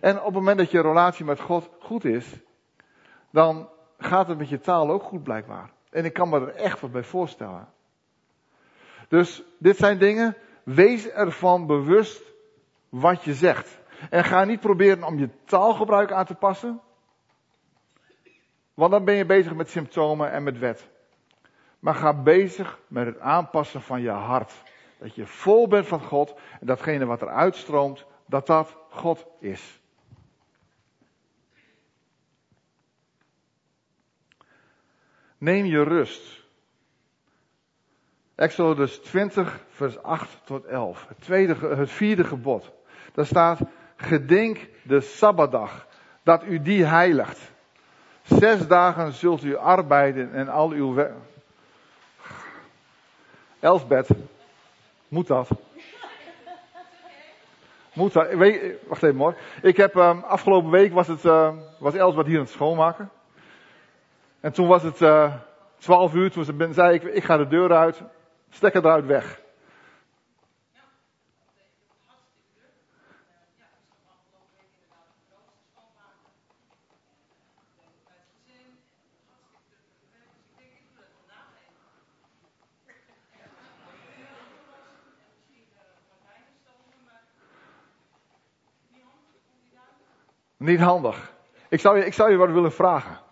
En 0.00 0.18
op 0.18 0.24
het 0.24 0.34
moment 0.34 0.58
dat 0.58 0.70
je 0.70 0.80
relatie 0.80 1.24
met 1.24 1.40
God 1.40 1.70
goed 1.80 2.04
is, 2.04 2.40
dan 3.30 3.68
gaat 3.98 4.28
het 4.28 4.38
met 4.38 4.48
je 4.48 4.60
taal 4.60 4.90
ook 4.90 5.02
goed 5.02 5.22
blijkbaar. 5.22 5.70
En 5.90 6.04
ik 6.04 6.12
kan 6.12 6.28
me 6.28 6.40
er 6.40 6.54
echt 6.54 6.80
wat 6.80 6.92
bij 6.92 7.02
voorstellen. 7.02 7.68
Dus 9.08 9.42
dit 9.58 9.76
zijn 9.76 9.98
dingen, 9.98 10.36
wees 10.64 11.08
ervan 11.08 11.66
bewust 11.66 12.22
wat 12.88 13.24
je 13.24 13.34
zegt. 13.34 13.78
En 14.10 14.24
ga 14.24 14.44
niet 14.44 14.60
proberen 14.60 15.04
om 15.04 15.18
je 15.18 15.28
taalgebruik 15.44 16.12
aan 16.12 16.24
te 16.24 16.34
passen. 16.34 16.80
Want 18.74 18.90
dan 18.90 19.04
ben 19.04 19.14
je 19.14 19.26
bezig 19.26 19.54
met 19.54 19.70
symptomen 19.70 20.30
en 20.30 20.42
met 20.42 20.58
wet. 20.58 20.90
Maar 21.78 21.94
ga 21.94 22.22
bezig 22.22 22.78
met 22.88 23.06
het 23.06 23.18
aanpassen 23.18 23.80
van 23.80 24.00
je 24.00 24.10
hart. 24.10 24.62
Dat 24.98 25.14
je 25.14 25.26
vol 25.26 25.68
bent 25.68 25.86
van 25.86 26.00
God 26.00 26.34
en 26.60 26.66
datgene 26.66 27.06
wat 27.06 27.20
er 27.20 27.28
uitstroomt, 27.28 28.06
dat 28.26 28.46
dat 28.46 28.76
God 28.90 29.26
is. 29.38 29.82
Neem 35.44 35.64
je 35.64 35.82
rust. 35.82 36.42
Exodus 38.34 38.98
20, 38.98 39.64
vers 39.68 40.02
8 40.02 40.40
tot 40.44 40.64
11. 40.64 41.04
Het, 41.08 41.20
tweede, 41.20 41.54
het 41.54 41.90
vierde 41.90 42.24
gebod. 42.24 42.72
Daar 43.12 43.26
staat, 43.26 43.58
gedenk 43.96 44.68
de 44.82 45.00
Sabbatdag, 45.00 45.86
dat 46.22 46.44
u 46.44 46.62
die 46.62 46.84
heiligt. 46.84 47.52
Zes 48.22 48.66
dagen 48.66 49.12
zult 49.12 49.42
u 49.42 49.56
arbeiden 49.56 50.32
en 50.32 50.48
al 50.48 50.70
uw 50.70 50.94
werk. 50.94 51.14
Elsbeth, 53.60 54.08
moet 55.08 55.26
dat? 55.26 55.48
Moet 57.92 58.12
dat? 58.12 58.32
Wacht 58.86 59.02
even 59.02 59.16
hoor. 59.16 59.36
Ik 59.62 59.76
heb 59.76 59.94
um, 59.94 60.22
afgelopen 60.22 60.70
week 60.70 60.92
was 60.92 61.06
het 61.06 61.24
uh, 61.24 61.54
was 61.78 61.94
Elsbeth 61.94 62.26
hier 62.26 62.38
aan 62.38 62.44
het 62.44 62.52
schoonmaken. 62.52 63.10
En 64.44 64.52
toen 64.52 64.66
was 64.66 64.82
het 64.82 65.00
uh, 65.00 65.34
12 65.78 66.14
uur, 66.14 66.30
toen 66.30 66.72
zei 66.74 66.94
ik, 66.94 67.02
ik 67.02 67.24
ga 67.24 67.36
de 67.36 67.46
deur 67.46 67.72
uit, 67.72 68.02
stekker 68.50 68.84
eruit 68.84 69.06
weg. 69.06 69.40
Niet 90.56 90.80
handig. 90.80 91.32
Ik 91.68 91.80
zou 91.80 91.98
je, 91.98 92.06
ik 92.06 92.14
zou 92.14 92.30
je 92.30 92.36
wat 92.36 92.50
willen 92.50 92.72
vragen. 92.72 93.23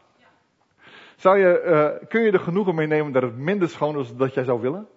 Je, 1.22 1.62
uh, 1.64 2.08
kun 2.08 2.22
je 2.22 2.32
er 2.32 2.40
genoegen 2.40 2.74
mee 2.74 2.86
nemen 2.86 3.12
dat 3.12 3.22
het 3.22 3.36
minder 3.36 3.68
schoon 3.68 3.98
is 3.98 4.08
dan 4.08 4.16
dat 4.16 4.34
jij 4.34 4.44
zou 4.44 4.60
willen? 4.60 4.88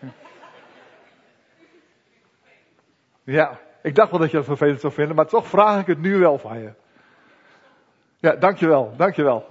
Ja, 3.24 3.60
ik 3.82 3.94
dacht 3.94 4.10
wel 4.10 4.20
dat 4.20 4.30
je 4.30 4.36
dat 4.36 4.46
vervelend 4.46 4.80
zou 4.80 4.92
vinden, 4.92 5.16
maar 5.16 5.26
toch 5.26 5.46
vraag 5.46 5.80
ik 5.80 5.86
het 5.86 5.98
nu 5.98 6.18
wel 6.18 6.38
van 6.38 6.58
je. 6.58 6.72
Ja, 8.18 8.36
dankjewel, 8.36 8.94
dankjewel. 8.96 9.48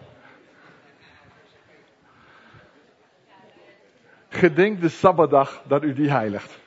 Gedenk 4.30 4.82
de 4.82 4.90
Sabbatdag 4.90 5.64
dat 5.68 5.84
u 5.84 5.94
die 5.94 6.10
heiligt. 6.10 6.61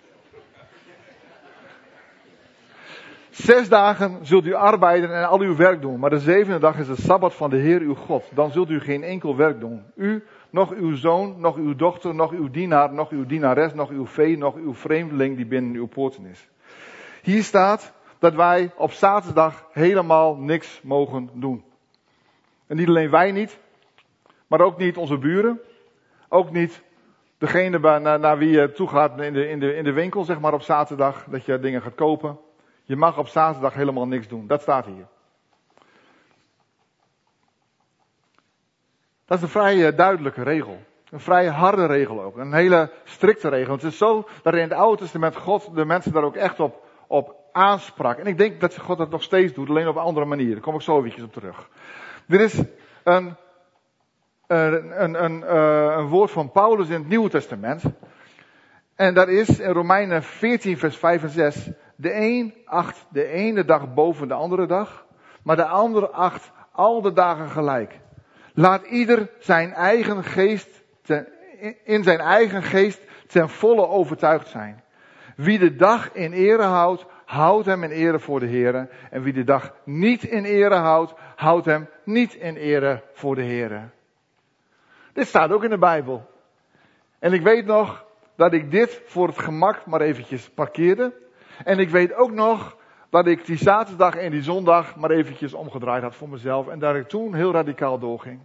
Zes 3.34 3.68
dagen 3.68 4.18
zult 4.26 4.46
u 4.46 4.54
arbeiden 4.54 5.14
en 5.14 5.28
al 5.28 5.40
uw 5.40 5.56
werk 5.56 5.80
doen, 5.80 5.98
maar 5.98 6.10
de 6.10 6.18
zevende 6.18 6.58
dag 6.58 6.78
is 6.78 6.86
de 6.86 7.00
Sabbat 7.00 7.34
van 7.34 7.50
de 7.50 7.56
Heer 7.56 7.80
uw 7.80 7.94
God. 7.94 8.24
Dan 8.34 8.50
zult 8.50 8.70
u 8.70 8.80
geen 8.80 9.02
enkel 9.02 9.36
werk 9.36 9.60
doen. 9.60 9.82
U, 9.96 10.24
nog 10.50 10.72
uw 10.72 10.96
zoon, 10.96 11.34
nog 11.40 11.56
uw 11.56 11.74
dochter, 11.74 12.14
nog 12.14 12.32
uw 12.32 12.50
dienaar, 12.50 12.92
nog 12.92 13.10
uw 13.10 13.26
dienares, 13.26 13.74
nog 13.74 13.90
uw 13.90 14.06
vee, 14.06 14.38
nog 14.38 14.54
uw 14.54 14.74
vreemdeling 14.74 15.36
die 15.36 15.46
binnen 15.46 15.74
uw 15.74 15.86
poorten 15.86 16.26
is. 16.26 16.48
Hier 17.22 17.42
staat 17.42 17.92
dat 18.18 18.34
wij 18.34 18.72
op 18.76 18.92
zaterdag 18.92 19.66
helemaal 19.72 20.36
niks 20.36 20.80
mogen 20.82 21.30
doen. 21.32 21.64
En 22.66 22.76
niet 22.76 22.88
alleen 22.88 23.10
wij 23.10 23.32
niet, 23.32 23.58
maar 24.46 24.60
ook 24.60 24.78
niet 24.78 24.96
onze 24.96 25.18
buren. 25.18 25.60
Ook 26.28 26.50
niet 26.50 26.82
degene 27.38 27.98
naar, 28.18 28.38
wie 28.38 28.50
je 28.50 28.72
toe 28.72 28.88
gaat 28.88 29.20
in 29.20 29.32
de, 29.32 29.48
in, 29.48 29.60
de, 29.60 29.74
in 29.74 29.84
de 29.84 29.92
winkel, 29.92 30.24
zeg 30.24 30.40
maar 30.40 30.52
op 30.52 30.62
zaterdag, 30.62 31.26
dat 31.30 31.44
je 31.44 31.58
dingen 31.58 31.82
gaat 31.82 31.94
kopen. 31.94 32.38
Je 32.86 32.96
mag 32.96 33.18
op 33.18 33.28
zaterdag 33.28 33.74
helemaal 33.74 34.06
niks 34.06 34.28
doen. 34.28 34.46
Dat 34.46 34.62
staat 34.62 34.86
hier. 34.86 35.06
Dat 39.24 39.36
is 39.38 39.42
een 39.42 39.48
vrij 39.48 39.86
eh, 39.86 39.96
duidelijke 39.96 40.42
regel. 40.42 40.82
Een 41.10 41.20
vrij 41.20 41.46
harde 41.46 41.86
regel 41.86 42.22
ook. 42.22 42.36
Een 42.36 42.52
hele 42.52 42.90
strikte 43.04 43.48
regel. 43.48 43.74
Het 43.74 43.82
is 43.82 43.98
zo 43.98 44.28
dat 44.42 44.54
in 44.54 44.60
het 44.60 44.72
Oude 44.72 45.02
Testament 45.02 45.36
God 45.36 45.74
de 45.74 45.84
mensen 45.84 46.12
daar 46.12 46.22
ook 46.22 46.36
echt 46.36 46.60
op, 46.60 46.86
op 47.06 47.36
aansprak. 47.52 48.18
En 48.18 48.26
ik 48.26 48.38
denk 48.38 48.60
dat 48.60 48.78
God 48.78 48.98
dat 48.98 49.10
nog 49.10 49.22
steeds 49.22 49.52
doet, 49.52 49.68
alleen 49.68 49.88
op 49.88 49.96
een 49.96 50.02
andere 50.02 50.26
manier. 50.26 50.52
Daar 50.52 50.60
kom 50.60 50.74
ik 50.74 50.80
zo 50.80 50.98
eventjes 50.98 51.24
op 51.24 51.32
terug. 51.32 51.68
Er 52.28 52.40
is 52.40 52.62
een, 53.04 53.36
een, 54.46 55.02
een, 55.02 55.24
een, 55.24 55.44
eh, 55.44 55.94
een 55.96 56.06
woord 56.06 56.30
van 56.30 56.50
Paulus 56.50 56.88
in 56.88 56.94
het 56.94 57.08
Nieuwe 57.08 57.28
Testament. 57.28 57.82
En 58.94 59.14
dat 59.14 59.28
is 59.28 59.60
in 59.60 59.70
Romeinen 59.70 60.22
14, 60.22 60.78
vers 60.78 60.96
5 60.96 61.22
en 61.22 61.30
6. 61.30 61.70
De 61.96 62.14
een 62.14 62.54
acht 62.64 63.06
de 63.10 63.26
ene 63.26 63.64
dag 63.64 63.94
boven 63.94 64.28
de 64.28 64.34
andere 64.34 64.66
dag, 64.66 65.06
maar 65.42 65.56
de 65.56 65.66
andere 65.66 66.08
acht 66.08 66.52
al 66.72 67.02
de 67.02 67.12
dagen 67.12 67.48
gelijk. 67.48 68.00
Laat 68.54 68.86
ieder 68.86 69.30
zijn 69.38 69.72
eigen 69.72 70.24
geest, 70.24 70.82
in 71.84 72.02
zijn 72.02 72.20
eigen 72.20 72.62
geest 72.62 73.00
ten 73.26 73.48
volle 73.48 73.88
overtuigd 73.88 74.48
zijn. 74.48 74.82
Wie 75.36 75.58
de 75.58 75.76
dag 75.76 76.12
in 76.12 76.32
ere 76.32 76.62
houdt, 76.62 77.06
houdt 77.24 77.66
hem 77.66 77.82
in 77.82 77.90
ere 77.90 78.18
voor 78.18 78.40
de 78.40 78.46
Heer. 78.46 78.88
En 79.10 79.22
wie 79.22 79.32
de 79.32 79.44
dag 79.44 79.74
niet 79.84 80.24
in 80.24 80.44
ere 80.44 80.74
houdt, 80.74 81.14
houdt 81.36 81.66
hem 81.66 81.88
niet 82.04 82.34
in 82.34 82.56
ere 82.56 83.02
voor 83.12 83.34
de 83.34 83.42
Heer. 83.42 83.90
Dit 85.12 85.26
staat 85.26 85.50
ook 85.50 85.64
in 85.64 85.70
de 85.70 85.78
Bijbel. 85.78 86.26
En 87.18 87.32
ik 87.32 87.42
weet 87.42 87.66
nog 87.66 88.04
dat 88.36 88.52
ik 88.52 88.70
dit 88.70 89.02
voor 89.06 89.26
het 89.26 89.38
gemak 89.38 89.86
maar 89.86 90.00
eventjes 90.00 90.50
parkeerde. 90.50 91.12
En 91.64 91.78
ik 91.78 91.88
weet 91.88 92.14
ook 92.14 92.32
nog 92.32 92.76
dat 93.10 93.26
ik 93.26 93.46
die 93.46 93.56
zaterdag 93.56 94.14
en 94.14 94.30
die 94.30 94.42
zondag 94.42 94.96
maar 94.96 95.10
eventjes 95.10 95.54
omgedraaid 95.54 96.02
had 96.02 96.14
voor 96.14 96.28
mezelf. 96.28 96.68
En 96.68 96.78
dat 96.78 96.94
ik 96.94 97.08
toen 97.08 97.34
heel 97.34 97.52
radicaal 97.52 97.98
doorging. 97.98 98.40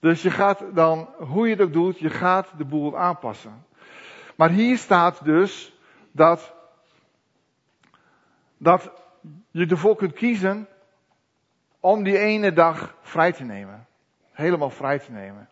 Dus 0.00 0.22
je 0.22 0.30
gaat 0.30 0.64
dan, 0.74 1.08
hoe 1.18 1.48
je 1.48 1.56
het 1.56 1.72
doet, 1.72 1.98
je 1.98 2.10
gaat 2.10 2.48
de 2.56 2.64
boel 2.64 2.98
aanpassen. 2.98 3.64
Maar 4.36 4.50
hier 4.50 4.78
staat 4.78 5.24
dus 5.24 5.78
dat, 6.12 6.54
dat 8.56 8.90
je 9.50 9.66
ervoor 9.66 9.96
kunt 9.96 10.12
kiezen 10.12 10.68
om 11.80 12.02
die 12.02 12.18
ene 12.18 12.52
dag 12.52 12.94
vrij 13.00 13.32
te 13.32 13.44
nemen. 13.44 13.86
Helemaal 14.32 14.70
vrij 14.70 14.98
te 14.98 15.12
nemen. 15.12 15.48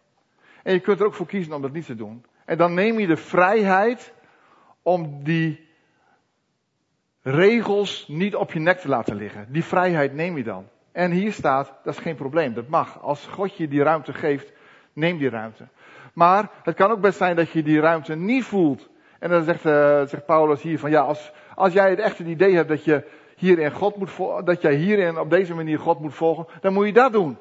En 0.62 0.72
je 0.72 0.80
kunt 0.80 1.00
er 1.00 1.06
ook 1.06 1.14
voor 1.14 1.26
kiezen 1.26 1.52
om 1.52 1.62
dat 1.62 1.72
niet 1.72 1.86
te 1.86 1.94
doen. 1.94 2.24
En 2.44 2.58
dan 2.58 2.74
neem 2.74 2.98
je 2.98 3.06
de 3.06 3.16
vrijheid 3.16 4.12
om 4.82 5.24
die 5.24 5.67
regels 7.30 8.04
niet 8.08 8.36
op 8.36 8.52
je 8.52 8.58
nek 8.58 8.78
te 8.78 8.88
laten 8.88 9.16
liggen. 9.16 9.46
Die 9.48 9.64
vrijheid 9.64 10.14
neem 10.14 10.36
je 10.36 10.42
dan. 10.42 10.68
En 10.92 11.10
hier 11.10 11.32
staat, 11.32 11.74
dat 11.84 11.94
is 11.94 12.00
geen 12.00 12.16
probleem, 12.16 12.54
dat 12.54 12.68
mag. 12.68 13.02
Als 13.02 13.26
God 13.26 13.56
je 13.56 13.68
die 13.68 13.82
ruimte 13.82 14.12
geeft, 14.12 14.52
neem 14.92 15.18
die 15.18 15.28
ruimte. 15.28 15.68
Maar 16.12 16.50
het 16.62 16.74
kan 16.74 16.90
ook 16.90 17.00
best 17.00 17.18
zijn 17.18 17.36
dat 17.36 17.50
je 17.50 17.62
die 17.62 17.80
ruimte 17.80 18.14
niet 18.14 18.44
voelt. 18.44 18.88
En 19.18 19.30
dan 19.30 19.42
zegt, 19.42 19.60
zegt 20.10 20.26
Paulus 20.26 20.62
hier 20.62 20.78
van 20.78 20.90
ja, 20.90 21.00
als, 21.00 21.32
als 21.54 21.72
jij 21.72 21.90
het 21.90 21.98
echt 21.98 22.18
het 22.18 22.26
idee 22.26 22.54
hebt 22.54 22.68
dat 22.68 22.84
je 22.84 23.04
hierin 23.36 23.72
God 23.72 23.96
moet 23.96 24.46
dat 24.46 24.62
jij 24.62 24.74
hierin 24.74 25.18
op 25.18 25.30
deze 25.30 25.54
manier 25.54 25.78
God 25.78 26.00
moet 26.00 26.14
volgen, 26.14 26.46
dan 26.60 26.72
moet 26.72 26.86
je 26.86 26.92
dat 26.92 27.12
doen. 27.12 27.38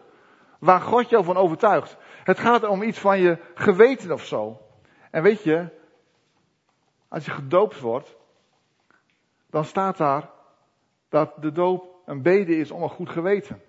Waar 0.60 0.82
God 0.82 1.10
jou 1.10 1.23
van 1.23 1.38
overtuigt. 1.38 1.97
Het 2.23 2.39
gaat 2.39 2.67
om 2.67 2.84
iets 2.84 3.00
van 3.00 3.19
je 3.19 3.38
geweten 3.54 4.12
of 4.12 4.26
zo. 4.26 4.62
En 5.12 5.23
weet 5.23 5.43
je, 5.43 5.65
als 7.08 7.26
je 7.26 7.32
gedoopt 7.32 7.80
wordt, 7.80 8.17
dan 9.58 9.65
staat 9.65 9.98
daar 9.98 10.30
dat 11.10 11.34
de 11.41 11.52
doop 11.52 12.02
een 12.06 12.22
bede 12.22 12.58
is 12.58 12.72
om 12.72 12.84
een 12.84 12.89
goed 12.89 13.10
geweten. 13.10 13.62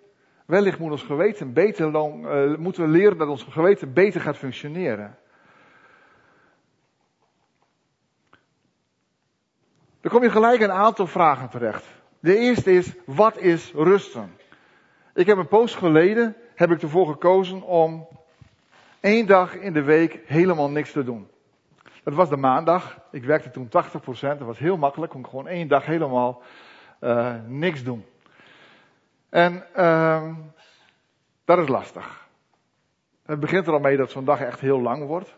Wellicht 0.46 0.78
moet 0.78 0.90
ons 0.90 1.02
geweten 1.02 1.52
beter, 1.52 1.90
uh, 1.90 2.56
moeten 2.56 2.82
we 2.82 2.88
leren 2.88 3.18
dat 3.18 3.28
ons 3.28 3.42
geweten 3.42 3.92
beter 3.92 4.20
gaat 4.20 4.36
functioneren. 4.36 5.18
Dan 10.00 10.12
kom 10.12 10.22
je 10.22 10.30
gelijk 10.30 10.60
een 10.60 10.72
aantal 10.72 11.06
vragen 11.06 11.48
terecht. 11.48 11.84
De 12.20 12.36
eerste 12.36 12.72
is, 12.72 12.94
wat 13.06 13.38
is 13.38 13.72
rusten? 13.72 14.36
Ik 15.14 15.26
heb 15.26 15.36
een 15.36 15.48
poos 15.48 15.74
geleden, 15.74 16.36
heb 16.54 16.70
ik 16.70 16.82
ervoor 16.82 17.06
gekozen 17.06 17.62
om 17.62 18.08
één 19.00 19.26
dag 19.26 19.54
in 19.54 19.72
de 19.72 19.82
week 19.82 20.20
helemaal 20.26 20.70
niks 20.70 20.92
te 20.92 21.04
doen. 21.04 21.28
Dat 22.08 22.16
was 22.16 22.28
de 22.28 22.36
maandag. 22.36 22.98
Ik 23.10 23.24
werkte 23.24 23.50
toen 23.50 23.66
80%. 23.66 23.70
Dat 24.20 24.38
was 24.38 24.58
heel 24.58 24.76
makkelijk. 24.76 25.12
Kon 25.12 25.26
gewoon 25.26 25.46
één 25.46 25.68
dag 25.68 25.86
helemaal 25.86 26.42
uh, 27.00 27.34
niks 27.46 27.84
doen. 27.84 28.04
En 29.28 29.64
uh, 29.76 30.34
dat 31.44 31.58
is 31.58 31.68
lastig. 31.68 32.28
Het 33.22 33.40
begint 33.40 33.66
er 33.66 33.72
al 33.72 33.78
mee 33.78 33.96
dat 33.96 34.10
zo'n 34.10 34.24
dag 34.24 34.40
echt 34.40 34.60
heel 34.60 34.80
lang 34.80 35.06
wordt. 35.06 35.36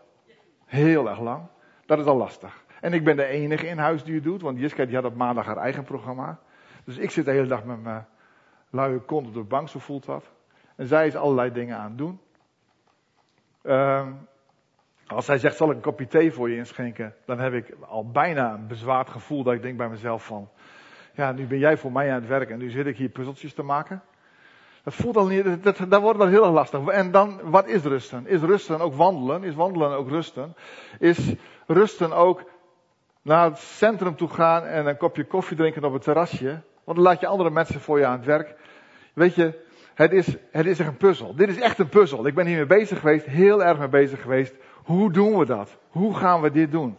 Heel 0.65 1.09
erg 1.09 1.19
lang. 1.19 1.43
Dat 1.85 1.99
is 1.99 2.05
al 2.05 2.17
lastig. 2.17 2.63
En 2.81 2.93
ik 2.93 3.03
ben 3.03 3.15
de 3.15 3.25
enige 3.25 3.67
in 3.67 3.77
huis 3.77 4.03
die 4.03 4.15
het 4.15 4.23
doet, 4.23 4.41
want 4.41 4.59
Jiska 4.59 4.85
die 4.85 4.95
had 4.95 5.05
op 5.05 5.15
maandag 5.15 5.45
haar 5.45 5.57
eigen 5.57 5.83
programma. 5.83 6.39
Dus 6.83 6.97
ik 6.97 7.11
zit 7.11 7.25
de 7.25 7.31
hele 7.31 7.47
dag 7.47 7.63
met 7.63 7.83
mijn 7.83 8.07
luie 8.69 8.99
kont 8.99 9.27
op 9.27 9.33
de 9.33 9.43
bank, 9.43 9.69
zo 9.69 9.79
voelt 9.79 10.05
dat. 10.05 10.31
En 10.75 10.87
zij 10.87 11.07
is 11.07 11.15
allerlei 11.15 11.51
dingen 11.51 11.77
aan 11.77 11.89
het 11.89 11.97
doen. 11.97 12.19
Uh, 13.63 14.07
als 15.11 15.27
hij 15.27 15.37
zegt, 15.37 15.57
zal 15.57 15.69
ik 15.69 15.75
een 15.75 15.81
kopje 15.81 16.07
thee 16.07 16.31
voor 16.31 16.49
je 16.49 16.57
inschenken, 16.57 17.15
dan 17.25 17.39
heb 17.39 17.53
ik 17.53 17.73
al 17.79 18.11
bijna 18.11 18.53
een 18.53 18.67
bezwaard 18.67 19.09
gevoel 19.09 19.43
dat 19.43 19.53
ik 19.53 19.61
denk 19.61 19.77
bij 19.77 19.89
mezelf 19.89 20.25
van, 20.25 20.49
ja, 21.13 21.31
nu 21.31 21.45
ben 21.45 21.57
jij 21.57 21.77
voor 21.77 21.91
mij 21.91 22.09
aan 22.09 22.19
het 22.19 22.27
werk 22.27 22.49
en 22.49 22.57
nu 22.57 22.69
zit 22.69 22.85
ik 22.85 22.97
hier 22.97 23.09
puzzeltjes 23.09 23.53
te 23.53 23.63
maken. 23.63 24.01
Dat 24.83 24.93
voelt 24.93 25.17
al 25.17 25.27
niet, 25.27 25.63
dat, 25.63 26.01
wordt 26.01 26.17
wel 26.17 26.27
heel 26.27 26.43
erg 26.43 26.53
lastig. 26.53 26.85
En 26.85 27.11
dan, 27.11 27.39
wat 27.43 27.67
is 27.67 27.83
rusten? 27.83 28.27
Is 28.27 28.41
rusten 28.41 28.79
ook 28.79 28.93
wandelen? 28.93 29.43
Is 29.43 29.55
wandelen 29.55 29.97
ook 29.97 30.09
rusten? 30.09 30.55
Is 30.99 31.33
rusten 31.67 32.11
ook 32.11 32.43
naar 33.21 33.45
het 33.45 33.57
centrum 33.57 34.15
toe 34.15 34.29
gaan 34.29 34.63
en 34.63 34.85
een 34.85 34.97
kopje 34.97 35.25
koffie 35.25 35.57
drinken 35.57 35.83
op 35.83 35.93
het 35.93 36.01
terrasje? 36.01 36.61
Want 36.83 36.97
dan 36.97 37.05
laat 37.05 37.19
je 37.19 37.27
andere 37.27 37.49
mensen 37.49 37.79
voor 37.79 37.99
je 37.99 38.05
aan 38.05 38.17
het 38.17 38.25
werk. 38.25 38.55
Weet 39.13 39.35
je, 39.35 39.59
het 39.93 40.11
is, 40.11 40.37
het 40.51 40.65
is 40.65 40.79
echt 40.79 40.89
een 40.89 40.97
puzzel. 40.97 41.35
Dit 41.35 41.49
is 41.49 41.59
echt 41.59 41.79
een 41.79 41.89
puzzel. 41.89 42.27
Ik 42.27 42.35
ben 42.35 42.45
hiermee 42.45 42.65
bezig 42.65 42.99
geweest, 42.99 43.25
heel 43.25 43.63
erg 43.63 43.79
mee 43.79 43.87
bezig 43.87 44.21
geweest. 44.21 44.55
Hoe 44.83 45.11
doen 45.11 45.37
we 45.37 45.45
dat? 45.45 45.77
Hoe 45.89 46.15
gaan 46.15 46.41
we 46.41 46.51
dit 46.51 46.71
doen? 46.71 46.97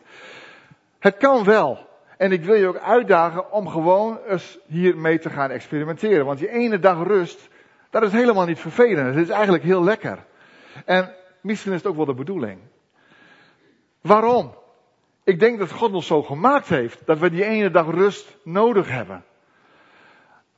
Het 0.99 1.17
kan 1.17 1.45
wel. 1.45 1.91
En 2.17 2.33
ik 2.33 2.45
wil 2.45 2.55
je 2.55 2.67
ook 2.67 2.79
uitdagen 2.79 3.53
om 3.53 3.69
gewoon 3.69 4.19
eens 4.29 4.59
hiermee 4.67 5.19
te 5.19 5.31
gaan 5.31 5.51
experimenteren. 5.51 6.27
Want 6.27 6.39
die 6.39 6.49
ene 6.51 6.79
dag 6.79 7.03
rust, 7.07 7.49
dat 7.91 8.03
is 8.03 8.13
helemaal 8.13 8.47
niet 8.47 8.61
vervelend. 8.61 9.15
Het 9.15 9.25
is 9.25 9.29
eigenlijk 9.29 9.65
heel 9.65 9.85
lekker. 9.85 10.25
En 10.85 11.15
misschien 11.41 11.73
is 11.73 11.79
het 11.79 11.87
ook 11.87 11.97
wel 11.97 12.05
de 12.05 12.15
bedoeling. 12.15 12.61
Waarom? 14.01 14.55
Ik 15.25 15.41
denk 15.41 15.59
dat 15.59 15.71
God 15.71 15.93
ons 15.93 16.07
zo 16.07 16.23
gemaakt 16.23 16.69
heeft 16.69 17.07
dat 17.07 17.19
we 17.19 17.31
die 17.31 17.45
ene 17.45 17.71
dag 17.71 17.91
rust 17.91 18.37
nodig 18.45 18.89
hebben. 18.89 19.25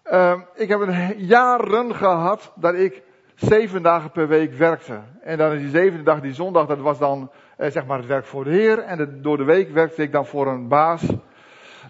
Uh, 0.07 0.41
ik 0.55 0.69
heb 0.69 1.15
jaren 1.17 1.95
gehad 1.95 2.53
dat 2.55 2.75
ik 2.75 3.03
zeven 3.35 3.83
dagen 3.83 4.11
per 4.11 4.29
week 4.29 4.55
werkte. 4.55 5.01
En 5.23 5.39
dan 5.39 5.53
is 5.53 5.61
die 5.61 5.71
zevende 5.71 6.05
dag, 6.05 6.21
die 6.21 6.35
zondag, 6.35 6.67
dat 6.67 6.79
was 6.79 6.99
dan 6.99 7.31
eh, 7.57 7.71
zeg 7.71 7.87
maar 7.87 7.99
het 7.99 8.07
werk 8.07 8.25
voor 8.25 8.45
de 8.45 8.51
Heer. 8.51 8.79
En 8.79 9.19
door 9.23 9.37
de 9.37 9.45
week 9.45 9.71
werkte 9.71 10.03
ik 10.03 10.13
dan 10.13 10.27
voor 10.27 10.47
een 10.47 10.69
baas. 10.69 11.03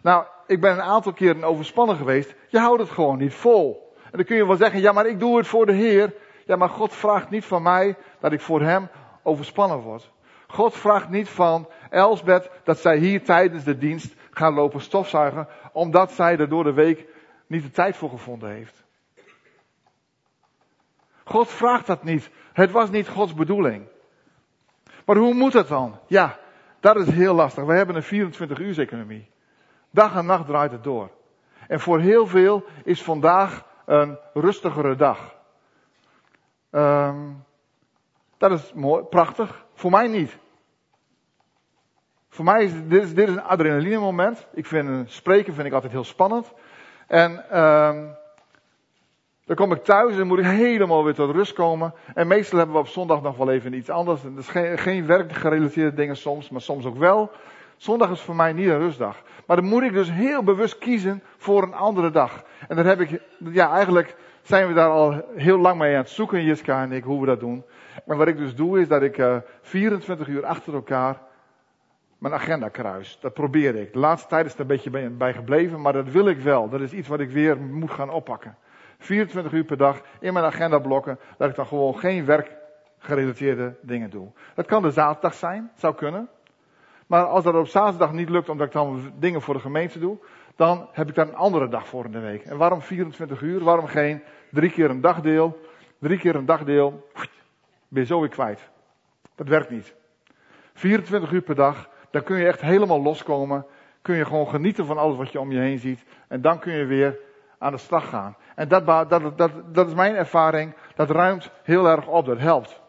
Nou, 0.03 0.25
ik 0.47 0.61
ben 0.61 0.73
een 0.73 0.83
aantal 0.83 1.13
keren 1.13 1.45
overspannen 1.45 1.97
geweest. 1.97 2.35
Je 2.49 2.59
houdt 2.59 2.81
het 2.81 2.91
gewoon 2.91 3.19
niet 3.19 3.35
vol. 3.35 3.93
En 4.05 4.11
dan 4.11 4.25
kun 4.25 4.37
je 4.37 4.47
wel 4.47 4.57
zeggen, 4.57 4.81
ja 4.81 4.93
maar 4.93 5.07
ik 5.07 5.19
doe 5.19 5.37
het 5.37 5.47
voor 5.47 5.67
de 5.67 5.73
Heer. 5.73 6.15
Ja 6.45 6.57
maar 6.57 6.69
God 6.69 6.95
vraagt 6.95 7.31
niet 7.31 7.45
van 7.45 7.63
mij 7.63 7.97
dat 8.21 8.33
ik 8.33 8.41
voor 8.41 8.61
Hem 8.61 8.89
overspannen 9.23 9.79
word. 9.79 10.13
God 10.47 10.75
vraagt 10.75 11.09
niet 11.09 11.29
van 11.29 11.69
Elsbeth 11.91 12.51
dat 12.65 12.79
zij 12.79 12.97
hier 12.97 13.25
tijdens 13.25 13.65
de 13.65 13.79
dienst 13.79 14.15
gaat 14.31 14.55
lopen 14.55 14.81
stofzuigen. 14.81 15.49
Omdat 15.73 16.13
zij 16.13 16.39
er 16.39 16.49
door 16.49 16.65
de 16.65 16.73
week 16.73 17.07
niet 17.47 17.63
de 17.63 17.71
tijd 17.71 17.97
voor 17.97 18.11
gevonden 18.11 18.51
heeft. 18.51 18.84
God 21.25 21.49
vraagt 21.49 21.87
dat 21.87 22.03
niet. 22.03 22.31
Het 22.53 22.71
was 22.71 22.91
niet 22.91 23.09
Gods 23.09 23.35
bedoeling. 23.35 23.87
Maar 25.05 25.17
hoe 25.17 25.35
moet 25.35 25.53
het 25.53 25.69
dan? 25.69 25.99
Ja, 26.07 26.39
dat 26.81 26.97
is 26.97 27.09
heel 27.09 27.35
lastig. 27.35 27.65
We 27.65 27.75
hebben 27.75 27.97
een 27.97 28.03
24 28.03 28.59
uur 28.59 28.81
economie. 28.81 29.31
Dag 29.91 30.17
en 30.17 30.27
nacht 30.27 30.47
draait 30.47 30.73
het 30.73 30.85
door. 30.85 31.11
En 31.69 31.81
voor 31.81 32.01
heel 32.01 32.27
veel 32.27 32.65
is 32.85 33.03
vandaag 33.03 33.67
een 33.87 34.19
rustigere 34.35 34.97
dag. 34.97 35.35
Um, 36.71 37.45
dat 38.39 38.51
is 38.51 38.73
mooi, 38.73 39.03
prachtig. 39.03 39.65
Voor 39.75 39.91
mij 39.91 40.09
niet. 40.09 40.39
Voor 42.29 42.45
mij 42.45 42.65
is 42.65 42.73
dit, 42.73 43.17
dit 43.17 43.29
is 43.29 43.35
een 43.35 43.43
adrenaline 43.43 43.99
moment. 43.99 44.47
Ik 44.53 44.67
vind 44.67 45.11
spreken 45.11 45.55
vind 45.55 45.67
ik 45.67 45.73
altijd 45.73 45.93
heel 45.93 46.05
spannend. 46.05 46.53
En 47.07 47.61
um, 47.61 48.17
dan 49.45 49.57
kom 49.57 49.73
ik 49.73 49.85
thuis 49.85 50.19
en 50.19 50.27
moet 50.27 50.39
ik 50.39 50.45
helemaal 50.45 51.05
weer 51.05 51.15
tot 51.15 51.31
rust 51.31 51.53
komen. 51.53 51.95
En 52.15 52.27
meestal 52.27 52.59
hebben 52.59 52.77
we 52.77 52.83
op 52.83 52.89
zondag 52.89 53.23
nog 53.23 53.37
wel 53.37 53.51
even 53.51 53.73
iets 53.73 53.91
anders. 53.91 54.23
Dat 54.23 54.33
is 54.37 54.49
geen, 54.49 54.79
geen 54.79 55.07
werkgerelateerde 55.07 55.97
dingen 55.97 56.17
soms, 56.17 56.51
maar 56.51 56.61
soms 56.61 56.85
ook 56.85 56.99
wel. 56.99 57.31
Zondag 57.77 58.11
is 58.11 58.21
voor 58.21 58.37
mij 58.37 58.53
niet 58.53 58.69
een 58.69 58.79
rustdag. 58.79 59.23
Maar 59.47 59.57
dan 59.57 59.67
moet 59.67 59.83
ik 59.83 59.93
dus 59.93 60.11
heel 60.11 60.43
bewust 60.43 60.79
kiezen 60.79 61.23
voor 61.37 61.63
een 61.63 61.75
andere 61.75 62.11
dag. 62.11 62.45
En 62.69 62.77
dan 62.77 62.87
heb 62.87 63.01
ik, 63.01 63.21
ja 63.39 63.73
eigenlijk 63.73 64.17
zijn 64.43 64.69
we 64.69 64.75
daar 64.75 64.91
al 64.91 65.25
heel 65.35 65.59
lang 65.59 65.79
mee 65.79 65.93
aan 65.93 66.01
het 66.01 66.11
zoeken, 66.11 66.45
Jiska 66.45 66.83
en 66.83 66.93
ik, 66.93 67.05
hoe 67.05 67.21
we 67.21 67.27
dat 67.27 67.41
doen. 67.41 67.65
Maar 68.07 68.17
wat 68.17 68.29
ik 68.29 68.37
dus 68.37 68.55
doe 68.55 68.81
is 68.81 68.89
dat 68.89 69.03
ik 69.03 69.19
uh, 69.19 69.35
eh, 69.35 69.43
24 69.61 70.29
uur 70.29 70.47
achter 70.47 70.75
elkaar 70.75 71.21
mijn 72.19 72.35
agenda 72.35 72.69
kruis. 72.69 73.19
Dat 73.21 73.35
probeer 73.35 73.77
ik. 73.77 73.93
De 73.93 73.99
laatste 73.99 74.29
tijd 74.29 74.47
is 74.47 74.55
er 74.55 74.61
een 74.61 74.67
beetje 74.67 75.11
bij 75.11 75.33
gebleven, 75.33 75.81
maar 75.81 75.93
dat 75.93 76.09
wil 76.09 76.29
ik 76.29 76.39
wel. 76.39 76.69
Dat 76.69 76.81
is 76.81 76.93
iets 76.93 77.09
wat 77.09 77.21
ik 77.21 77.31
weer 77.31 77.61
moet 77.61 77.91
gaan 77.91 78.11
oppakken. 78.11 78.57
24 78.99 79.53
uur 79.53 79.65
per 79.65 79.77
dag 79.77 80.01
in 80.21 80.33
mijn 80.33 80.45
agenda 80.45 80.79
blokken, 80.79 81.19
dat 81.39 81.49
ik 81.49 81.57
dan 81.57 81.67
gewoon 81.67 81.99
geen 81.99 82.25
werkgerelateerde 82.25 83.77
dingen 83.83 84.11
doe. 84.11 84.31
Dat 84.55 84.67
kan 84.67 84.83
de 84.83 84.91
zaterdag 84.91 85.35
zijn, 85.35 85.71
zou 85.75 85.95
kunnen. 85.95 86.29
Maar 87.07 87.25
als 87.25 87.45
dat 87.45 87.55
op 87.55 87.67
zaterdag 87.67 88.13
niet 88.13 88.29
lukt, 88.29 88.49
omdat 88.49 88.67
ik 88.67 88.73
dan 88.73 89.13
dingen 89.19 89.43
voor 89.43 89.55
de 89.55 89.61
gemeente 89.61 89.99
doe, 89.99 90.19
dan 90.57 90.89
heb 90.93 91.09
ik 91.09 91.15
daar 91.15 91.29
een 91.29 91.35
andere 91.35 91.69
dag 91.69 91.89
voor 91.89 92.05
in 92.05 92.13
de 92.13 92.21
week. 92.21 92.45
En 92.45 92.57
waarom 92.57 92.81
24 92.81 93.41
uur? 93.41 93.65
Waarom 93.65 93.87
geen 93.87 94.23
drie 94.51 94.71
keer 94.71 94.91
een 94.91 95.01
dagdeel? 95.01 95.59
Drie 95.99 96.19
keer 96.19 96.35
een 96.35 96.47
dagdeel, 96.47 97.09
ben 97.89 98.03
je 98.03 98.07
zo 98.07 98.21
weer 98.21 98.29
kwijt. 98.29 98.71
Dat 99.35 99.49
werkt 99.49 99.71
niet. 99.71 99.95
24 100.75 101.33
uur 101.33 101.43
per 101.43 101.55
dag, 101.55 101.89
dan 102.11 102.23
kun 102.23 102.37
je 102.37 102.47
echt 102.47 102.61
helemaal 102.61 103.03
loskomen. 103.03 103.67
Kun 104.03 104.17
je 104.17 104.25
gewoon 104.25 104.49
genieten 104.49 104.87
van 104.87 104.99
alles 104.99 105.17
wat 105.17 105.33
je 105.33 105.41
om 105.41 105.53
je 105.53 105.59
heen 105.59 105.79
ziet. 105.79 106.05
En 106.29 106.41
dan 106.41 106.59
kun 106.59 106.73
je 106.73 106.85
weer 106.85 107.19
aan 107.59 107.73
de 107.73 107.79
slag 107.79 108.09
gaan. 108.09 108.37
En 108.55 108.69
dat, 108.69 108.87
dat, 108.87 109.39
dat, 109.39 109.51
dat 109.75 109.89
is 109.89 109.95
mijn 109.95 110.15
ervaring. 110.15 110.75
Dat 110.95 111.11
ruimt 111.11 111.51
heel 111.63 111.87
erg 111.87 112.07
op, 112.07 112.27
dat 112.27 112.39
helpt. 112.39 112.83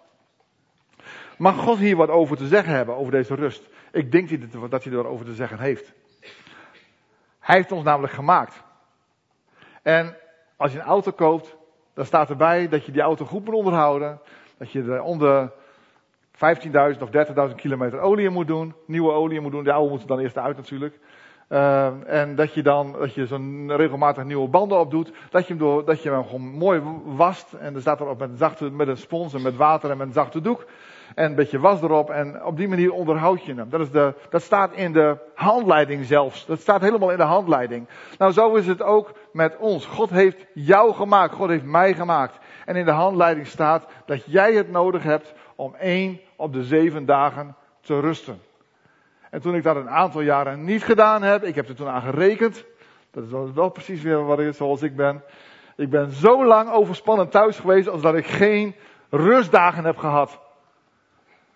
Mag 1.37 1.55
God 1.55 1.77
hier 1.77 1.95
wat 1.95 2.09
over 2.09 2.37
te 2.37 2.47
zeggen 2.47 2.73
hebben, 2.73 2.95
over 2.95 3.11
deze 3.11 3.35
rust? 3.35 3.69
Ik 3.91 4.11
denk 4.11 4.51
dat 4.69 4.83
hij 4.83 4.93
erover 4.93 5.25
te 5.25 5.33
zeggen 5.33 5.59
heeft. 5.59 5.93
Hij 7.39 7.55
heeft 7.55 7.71
ons 7.71 7.83
namelijk 7.83 8.13
gemaakt. 8.13 8.63
En 9.81 10.17
als 10.57 10.71
je 10.71 10.79
een 10.79 10.85
auto 10.85 11.11
koopt, 11.11 11.57
dan 11.93 12.05
staat 12.05 12.29
erbij 12.29 12.67
dat 12.67 12.85
je 12.85 12.91
die 12.91 13.01
auto 13.01 13.25
goed 13.25 13.45
moet 13.45 13.53
onderhouden. 13.53 14.19
Dat 14.57 14.71
je 14.71 14.83
er 14.83 15.01
onder 15.01 15.51
15.000 16.35 17.01
of 17.01 17.09
30.000 17.49 17.55
kilometer 17.55 17.99
olie 17.99 18.29
moet 18.29 18.47
doen. 18.47 18.75
Nieuwe 18.85 19.11
olie 19.11 19.39
moet 19.39 19.51
doen. 19.51 19.63
De 19.63 19.71
oude 19.71 19.89
moet 19.89 20.07
dan 20.07 20.19
eerst 20.19 20.37
uit 20.37 20.57
natuurlijk. 20.57 20.99
Uh, 21.49 21.87
en 22.05 22.35
dat 22.35 22.53
je 22.53 22.63
dan, 22.63 22.95
dat 22.99 23.13
je 23.13 23.25
zo'n 23.25 23.71
regelmatig 23.75 24.23
nieuwe 24.23 24.47
banden 24.47 24.79
opdoet. 24.79 25.11
Dat 25.29 25.41
je 25.41 25.47
hem, 25.47 25.57
door, 25.57 25.85
dat 25.85 26.03
je 26.03 26.11
hem 26.11 26.23
gewoon 26.23 26.41
mooi 26.41 26.81
wast. 27.05 27.53
En 27.53 27.75
er 27.75 27.81
staat 27.81 27.99
erop 27.99 28.19
met 28.19 28.29
een, 28.29 28.37
zachte, 28.37 28.69
met 28.69 28.87
een 28.87 28.97
spons 28.97 29.33
en 29.33 29.41
met 29.41 29.55
water 29.55 29.91
en 29.91 29.97
met 29.97 30.07
een 30.07 30.13
zachte 30.13 30.41
doek. 30.41 30.65
En 31.15 31.25
een 31.25 31.35
beetje 31.35 31.59
was 31.59 31.81
erop. 31.81 32.09
En 32.09 32.43
op 32.43 32.57
die 32.57 32.67
manier 32.67 32.91
onderhoud 32.91 33.43
je 33.43 33.53
hem. 33.53 33.69
Dat, 33.69 33.79
is 33.79 33.91
de, 33.91 34.13
dat 34.29 34.41
staat 34.41 34.73
in 34.73 34.93
de 34.93 35.17
handleiding 35.35 36.05
zelfs. 36.05 36.45
Dat 36.45 36.59
staat 36.59 36.81
helemaal 36.81 37.11
in 37.11 37.17
de 37.17 37.23
handleiding. 37.23 37.87
Nou, 38.17 38.31
zo 38.31 38.55
is 38.55 38.67
het 38.67 38.81
ook 38.81 39.11
met 39.31 39.57
ons. 39.57 39.85
God 39.85 40.09
heeft 40.09 40.45
jou 40.53 40.93
gemaakt. 40.93 41.33
God 41.33 41.49
heeft 41.49 41.65
mij 41.65 41.93
gemaakt. 41.93 42.37
En 42.65 42.75
in 42.75 42.85
de 42.85 42.91
handleiding 42.91 43.47
staat 43.47 43.85
dat 44.05 44.23
jij 44.25 44.53
het 44.53 44.71
nodig 44.71 45.03
hebt 45.03 45.33
om 45.55 45.75
één 45.75 46.19
op 46.35 46.53
de 46.53 46.63
zeven 46.63 47.05
dagen 47.05 47.55
te 47.81 47.99
rusten. 47.99 48.39
En 49.35 49.41
toen 49.41 49.55
ik 49.55 49.63
dat 49.63 49.75
een 49.75 49.89
aantal 49.89 50.21
jaren 50.21 50.63
niet 50.63 50.83
gedaan 50.83 51.21
heb, 51.23 51.43
ik 51.43 51.55
heb 51.55 51.67
er 51.69 51.75
toen 51.75 51.87
aan 51.87 52.01
gerekend. 52.01 52.65
Dat 53.11 53.23
is 53.23 53.53
wel, 53.53 53.69
precies 53.69 54.01
weer 54.01 54.25
wat 54.25 54.39
ik, 54.39 54.53
zoals 54.53 54.81
ik 54.81 54.95
ben. 54.95 55.23
Ik 55.75 55.89
ben 55.89 56.11
zo 56.11 56.45
lang 56.45 56.71
overspannen 56.71 57.29
thuis 57.29 57.59
geweest 57.59 57.87
als 57.87 58.01
dat 58.01 58.15
ik 58.15 58.25
geen 58.25 58.75
rustdagen 59.09 59.83
heb 59.85 59.97
gehad. 59.97 60.39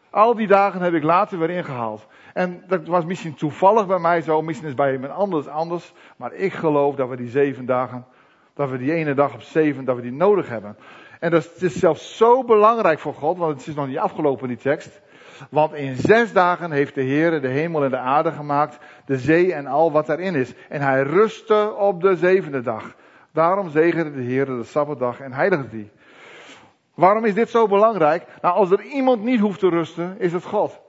Al 0.10 0.36
die 0.36 0.48
dagen 0.48 0.82
heb 0.82 0.94
ik 0.94 1.04
later 1.04 1.40
weer 1.40 1.50
ingehaald. 1.50 2.08
En 2.34 2.64
dat 2.68 2.88
was 2.88 3.06
misschien 3.06 3.36
toevallig 3.36 3.88
bij 3.88 4.00
mij 4.00 4.22
zo, 4.22 4.42
misschien 4.42 4.68
is 4.68 4.76
bij 4.76 4.94
iemand 4.94 5.14
anders 5.14 5.48
anders. 5.48 5.94
Maar 6.18 6.34
ik 6.34 6.54
geloof 6.54 6.96
dat 6.96 7.10
we 7.10 7.16
die 7.16 7.30
zeven 7.30 7.66
dagen, 7.66 8.06
dat 8.54 8.70
we 8.70 8.78
die 8.78 8.94
ene 8.94 9.14
dag 9.14 9.34
op 9.34 9.42
zeven, 9.42 9.86
dat 9.86 9.96
we 9.96 10.02
die 10.02 10.12
nodig 10.12 10.50
hebben. 10.50 10.78
En 11.20 11.32
dat 11.32 11.52
is 11.60 11.80
zelfs 11.80 12.18
zo 12.18 12.44
belangrijk 12.44 13.00
voor 13.00 13.14
God, 13.14 13.38
want 13.38 13.58
het 13.58 13.68
is 13.68 13.76
nog 13.76 13.88
niet 13.88 13.98
afgelopen 13.98 14.48
die 14.48 14.58
tekst. 14.58 15.02
Want 15.50 15.74
in 15.74 15.96
zes 15.96 16.34
dagen 16.34 16.72
heeft 16.72 16.96
de 16.96 17.02
Heer 17.02 17.42
de 17.42 17.48
hemel 17.48 17.84
en 17.84 17.90
de 17.90 17.98
aarde 17.98 18.32
gemaakt, 18.32 18.78
de 19.06 19.18
zee 19.18 19.54
en 19.54 19.68
al 19.68 19.92
wat 19.92 20.10
erin 20.10 20.36
is. 20.36 20.54
En 20.70 20.82
hij 20.82 21.02
rustte 21.02 21.74
op 21.76 22.02
de 22.02 22.16
zevende 22.16 22.62
dag. 22.62 22.96
Daarom 23.34 23.70
zegende 23.70 24.12
de 24.12 24.22
Heer 24.22 24.46
de 24.46 24.64
Sabbatdag 24.64 25.20
en 25.20 25.34
heiligde 25.34 25.70
die. 25.70 25.92
Waarom 26.94 27.26
is 27.26 27.34
dit 27.34 27.50
zo 27.50 27.68
belangrijk? 27.68 28.26
Nou, 28.42 28.56
als 28.56 28.72
er 28.72 28.84
iemand 28.84 29.24
niet 29.24 29.40
hoeft 29.40 29.60
te 29.60 29.70
rusten, 29.70 30.20
is 30.20 30.34
het 30.34 30.44
God. 30.44 30.80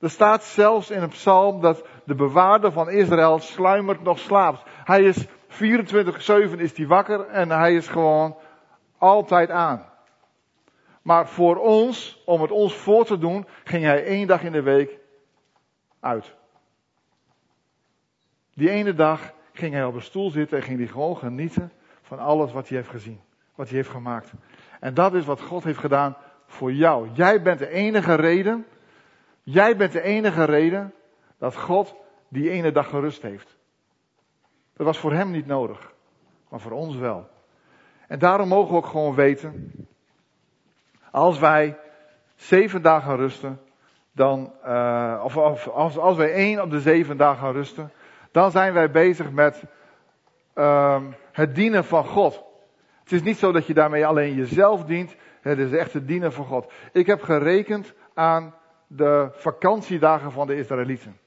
Er 0.00 0.10
staat 0.10 0.42
zelfs 0.42 0.90
in 0.90 1.02
een 1.02 1.08
psalm 1.08 1.60
dat 1.60 1.86
de 2.04 2.14
bewaarder 2.14 2.72
van 2.72 2.90
Israël 2.90 3.38
sluimert 3.38 4.02
nog 4.02 4.18
slaapt. 4.18 4.62
Hij 4.84 5.02
is 5.02 5.26
24-7 5.26 5.26
is 6.56 6.76
hij 6.76 6.86
wakker 6.86 7.26
en 7.26 7.50
hij 7.50 7.74
is 7.74 7.88
gewoon 7.88 8.36
altijd 8.98 9.50
aan. 9.50 9.84
Maar 11.04 11.28
voor 11.28 11.56
ons, 11.56 12.22
om 12.24 12.40
het 12.40 12.50
ons 12.50 12.74
voor 12.74 13.04
te 13.04 13.18
doen, 13.18 13.46
ging 13.64 13.84
hij 13.84 14.04
één 14.04 14.26
dag 14.26 14.42
in 14.42 14.52
de 14.52 14.62
week 14.62 14.98
uit. 16.00 16.34
Die 18.54 18.70
ene 18.70 18.94
dag 18.94 19.32
ging 19.52 19.74
hij 19.74 19.84
op 19.84 19.94
een 19.94 20.02
stoel 20.02 20.30
zitten 20.30 20.58
en 20.58 20.64
ging 20.64 20.78
hij 20.78 20.86
gewoon 20.86 21.16
genieten 21.16 21.72
van 22.02 22.18
alles 22.18 22.52
wat 22.52 22.68
hij 22.68 22.76
heeft 22.76 22.90
gezien. 22.90 23.20
Wat 23.54 23.66
hij 23.66 23.76
heeft 23.76 23.88
gemaakt. 23.88 24.32
En 24.80 24.94
dat 24.94 25.14
is 25.14 25.24
wat 25.24 25.40
God 25.40 25.64
heeft 25.64 25.78
gedaan 25.78 26.16
voor 26.46 26.72
jou. 26.72 27.08
Jij 27.12 27.42
bent 27.42 27.58
de 27.58 27.68
enige 27.68 28.14
reden. 28.14 28.66
Jij 29.42 29.76
bent 29.76 29.92
de 29.92 30.02
enige 30.02 30.44
reden 30.44 30.94
dat 31.38 31.56
God 31.56 31.94
die 32.28 32.50
ene 32.50 32.72
dag 32.72 32.88
gerust 32.88 33.22
heeft. 33.22 33.56
Dat 34.76 34.86
was 34.86 34.98
voor 34.98 35.12
hem 35.12 35.30
niet 35.30 35.46
nodig. 35.46 35.92
Maar 36.48 36.60
voor 36.60 36.72
ons 36.72 36.96
wel. 36.96 37.28
En 38.08 38.18
daarom 38.18 38.48
mogen 38.48 38.70
we 38.70 38.76
ook 38.76 38.86
gewoon 38.86 39.14
weten 39.14 39.72
als 41.14 41.38
wij 41.38 41.76
zeven 42.34 42.82
dagen 42.82 43.16
rusten, 43.16 43.60
dan, 44.12 44.52
uh, 44.66 45.20
of, 45.24 45.36
als, 45.68 45.98
als 45.98 46.16
wij 46.16 46.32
één 46.32 46.62
op 46.62 46.70
de 46.70 46.80
zeven 46.80 47.16
dagen 47.16 47.52
rusten, 47.52 47.92
dan 48.30 48.50
zijn 48.50 48.72
wij 48.72 48.90
bezig 48.90 49.30
met 49.30 49.64
uh, 50.54 51.02
het 51.32 51.54
dienen 51.54 51.84
van 51.84 52.04
God. 52.04 52.42
Het 53.02 53.12
is 53.12 53.22
niet 53.22 53.36
zo 53.36 53.52
dat 53.52 53.66
je 53.66 53.74
daarmee 53.74 54.06
alleen 54.06 54.34
jezelf 54.34 54.84
dient, 54.84 55.16
het 55.40 55.58
is 55.58 55.72
echt 55.72 55.92
het 55.92 56.06
dienen 56.06 56.32
van 56.32 56.44
God. 56.44 56.72
Ik 56.92 57.06
heb 57.06 57.22
gerekend 57.22 57.92
aan 58.14 58.54
de 58.86 59.28
vakantiedagen 59.32 60.32
van 60.32 60.46
de 60.46 60.56
Israëlieten. 60.56 61.18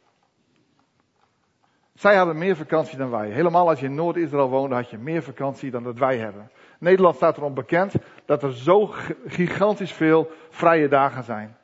Zij 1.93 2.15
hadden 2.15 2.38
meer 2.38 2.56
vakantie 2.56 2.97
dan 2.97 3.10
wij. 3.10 3.30
Helemaal 3.30 3.69
als 3.69 3.80
je 3.80 3.86
in 3.86 3.95
Noord-Israël 3.95 4.50
woonde, 4.50 4.76
had 4.76 4.89
je 4.89 4.97
meer 4.97 5.23
vakantie 5.23 5.71
dan 5.71 5.84
dat 5.84 5.97
wij 5.97 6.17
hebben. 6.17 6.52
Nederland 6.80 7.16
staat 7.16 7.38
erom 7.38 7.54
bekend 7.54 7.94
dat 8.26 8.44
er 8.44 8.54
zo 8.54 8.94
gigantisch 9.28 9.94
veel 9.94 10.32
vrije 10.50 10.88
dagen 10.88 11.24
zijn. 11.24 11.58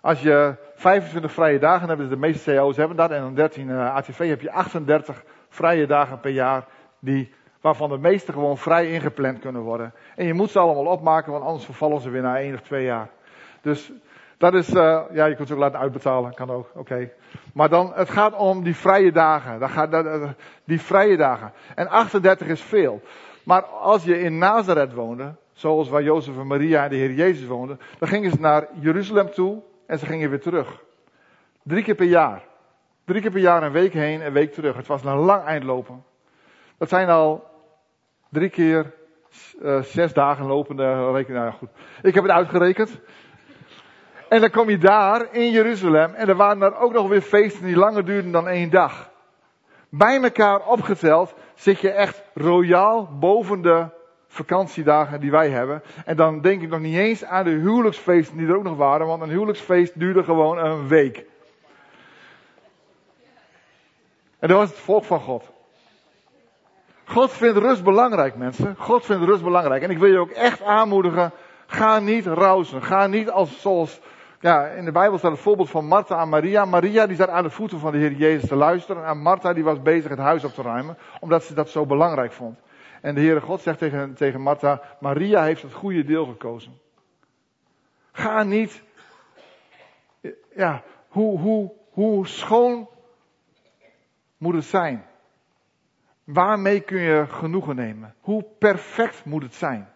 Als 0.00 0.22
je 0.22 0.54
25 0.74 1.32
vrije 1.32 1.58
dagen 1.58 1.88
hebt, 1.88 2.00
dus 2.00 2.08
de 2.08 2.16
meeste 2.16 2.54
CO's 2.54 2.76
hebben 2.76 2.96
dat, 2.96 3.10
en 3.10 3.20
dan 3.20 3.34
13 3.34 3.68
uh, 3.68 3.94
ATV 3.94 4.28
heb 4.28 4.40
je 4.40 4.52
38 4.52 5.24
vrije 5.48 5.86
dagen 5.86 6.20
per 6.20 6.30
jaar, 6.30 6.66
die, 6.98 7.32
waarvan 7.60 7.88
de 7.88 7.98
meeste 7.98 8.32
gewoon 8.32 8.58
vrij 8.58 8.90
ingepland 8.90 9.38
kunnen 9.38 9.62
worden. 9.62 9.92
En 10.16 10.26
je 10.26 10.34
moet 10.34 10.50
ze 10.50 10.58
allemaal 10.58 10.92
opmaken, 10.92 11.32
want 11.32 11.44
anders 11.44 11.64
vervallen 11.64 12.00
ze 12.00 12.10
weer 12.10 12.22
na 12.22 12.38
één 12.38 12.54
of 12.54 12.60
twee 12.60 12.84
jaar. 12.84 13.08
Dus 13.60 13.92
dat 14.38 14.54
is, 14.54 14.74
uh, 14.74 15.02
ja, 15.12 15.26
je 15.26 15.34
kunt 15.34 15.48
ze 15.48 15.54
ook 15.54 15.60
laten 15.60 15.78
uitbetalen, 15.78 16.34
kan 16.34 16.50
ook, 16.50 16.70
oké. 16.74 17.10
Maar 17.54 17.68
dan, 17.68 17.92
het 17.94 18.10
gaat 18.10 18.34
om 18.34 18.62
die 18.62 18.76
vrije 18.76 19.12
dagen. 19.12 19.60
Dat 19.60 19.70
gaat, 19.70 19.90
dat, 19.90 20.34
die 20.64 20.80
vrije 20.80 21.16
dagen. 21.16 21.52
En 21.74 21.88
38 21.88 22.46
is 22.46 22.60
veel. 22.60 23.00
Maar 23.46 23.62
als 23.64 24.04
je 24.04 24.20
in 24.20 24.38
Nazareth 24.38 24.92
woonde, 24.92 25.34
zoals 25.52 25.88
waar 25.88 26.02
Jozef 26.02 26.38
en 26.38 26.46
Maria 26.46 26.84
en 26.84 26.90
de 26.90 26.96
Heer 26.96 27.12
Jezus 27.12 27.46
woonden, 27.46 27.80
dan 27.98 28.08
gingen 28.08 28.30
ze 28.30 28.40
naar 28.40 28.68
Jeruzalem 28.80 29.30
toe 29.30 29.62
en 29.86 29.98
ze 29.98 30.06
gingen 30.06 30.30
weer 30.30 30.40
terug. 30.40 30.82
Drie 31.62 31.82
keer 31.82 31.94
per 31.94 32.06
jaar. 32.06 32.42
Drie 33.04 33.20
keer 33.20 33.30
per 33.30 33.40
jaar 33.40 33.62
een 33.62 33.72
week 33.72 33.92
heen 33.92 34.22
en 34.22 34.32
week 34.32 34.52
terug. 34.52 34.76
Het 34.76 34.86
was 34.86 35.04
een 35.04 35.16
lang 35.16 35.44
eindlopen. 35.44 36.04
Dat 36.78 36.88
zijn 36.88 37.08
al 37.08 37.44
drie 38.30 38.50
keer 38.50 38.94
uh, 39.62 39.82
zes 39.82 40.12
dagen 40.12 40.46
lopende 40.46 41.12
rekening. 41.12 41.38
Nou 41.38 41.50
ja, 41.50 41.56
goed. 41.58 41.70
Ik 42.02 42.14
heb 42.14 42.22
het 42.22 42.32
uitgerekend. 42.32 43.00
En 44.28 44.40
dan 44.40 44.50
kom 44.50 44.70
je 44.70 44.78
daar 44.78 45.34
in 45.34 45.50
Jeruzalem 45.50 46.14
en 46.14 46.28
er 46.28 46.36
waren 46.36 46.62
er 46.62 46.76
ook 46.76 46.92
nog 46.92 47.08
weer 47.08 47.22
feesten 47.22 47.64
die 47.64 47.76
langer 47.76 48.04
duurden 48.04 48.32
dan 48.32 48.48
één 48.48 48.70
dag. 48.70 49.10
Bij 49.88 50.22
elkaar 50.22 50.66
opgeteld 50.66 51.34
zit 51.56 51.80
je 51.80 51.90
echt 51.90 52.22
royaal 52.34 53.08
boven 53.18 53.62
de 53.62 53.86
vakantiedagen 54.28 55.20
die 55.20 55.30
wij 55.30 55.50
hebben. 55.50 55.82
En 56.04 56.16
dan 56.16 56.40
denk 56.40 56.62
ik 56.62 56.68
nog 56.68 56.80
niet 56.80 56.96
eens 56.96 57.24
aan 57.24 57.44
de 57.44 57.50
huwelijksfeesten 57.50 58.36
die 58.36 58.46
er 58.46 58.56
ook 58.56 58.62
nog 58.62 58.76
waren, 58.76 59.06
want 59.06 59.22
een 59.22 59.28
huwelijksfeest 59.28 59.98
duurde 59.98 60.24
gewoon 60.24 60.58
een 60.58 60.88
week. 60.88 61.24
En 64.38 64.48
dat 64.48 64.58
was 64.58 64.68
het 64.68 64.78
volk 64.78 65.04
van 65.04 65.20
God. 65.20 65.50
God 67.04 67.32
vindt 67.32 67.58
rust 67.58 67.84
belangrijk, 67.84 68.36
mensen. 68.36 68.74
God 68.78 69.04
vindt 69.04 69.24
rust 69.24 69.42
belangrijk. 69.42 69.82
En 69.82 69.90
ik 69.90 69.98
wil 69.98 70.10
je 70.10 70.18
ook 70.18 70.30
echt 70.30 70.62
aanmoedigen. 70.62 71.32
Ga 71.66 71.98
niet 71.98 72.26
rousen. 72.26 72.82
Ga 72.82 73.06
niet 73.06 73.30
als, 73.30 73.60
zoals 73.60 74.00
ja, 74.40 74.66
in 74.66 74.84
de 74.84 74.92
Bijbel 74.92 75.18
staat 75.18 75.30
het 75.30 75.40
voorbeeld 75.40 75.70
van 75.70 75.86
Martha 75.86 76.20
en 76.20 76.28
Maria. 76.28 76.64
Maria 76.64 77.06
die 77.06 77.16
zat 77.16 77.28
aan 77.28 77.42
de 77.42 77.50
voeten 77.50 77.78
van 77.78 77.92
de 77.92 77.98
Heer 77.98 78.12
Jezus 78.12 78.48
te 78.48 78.56
luisteren. 78.56 79.04
En 79.04 79.18
Martha 79.18 79.52
die 79.52 79.64
was 79.64 79.82
bezig 79.82 80.10
het 80.10 80.18
huis 80.18 80.44
op 80.44 80.52
te 80.52 80.62
ruimen. 80.62 80.98
Omdat 81.20 81.44
ze 81.44 81.54
dat 81.54 81.70
zo 81.70 81.86
belangrijk 81.86 82.32
vond. 82.32 82.58
En 83.00 83.14
de 83.14 83.20
Heere 83.20 83.40
God 83.40 83.60
zegt 83.60 83.78
tegen, 83.78 84.14
tegen 84.14 84.40
Martha, 84.40 84.80
Maria 85.00 85.42
heeft 85.42 85.62
het 85.62 85.72
goede 85.72 86.04
deel 86.04 86.26
gekozen. 86.26 86.78
Ga 88.12 88.42
niet, 88.42 88.82
ja, 90.54 90.82
hoe, 91.08 91.38
hoe, 91.38 91.72
hoe 91.90 92.26
schoon 92.26 92.88
moet 94.36 94.54
het 94.54 94.64
zijn? 94.64 95.04
Waarmee 96.24 96.80
kun 96.80 97.00
je 97.00 97.26
genoegen 97.28 97.76
nemen? 97.76 98.14
Hoe 98.20 98.44
perfect 98.58 99.24
moet 99.24 99.42
het 99.42 99.54
zijn? 99.54 99.88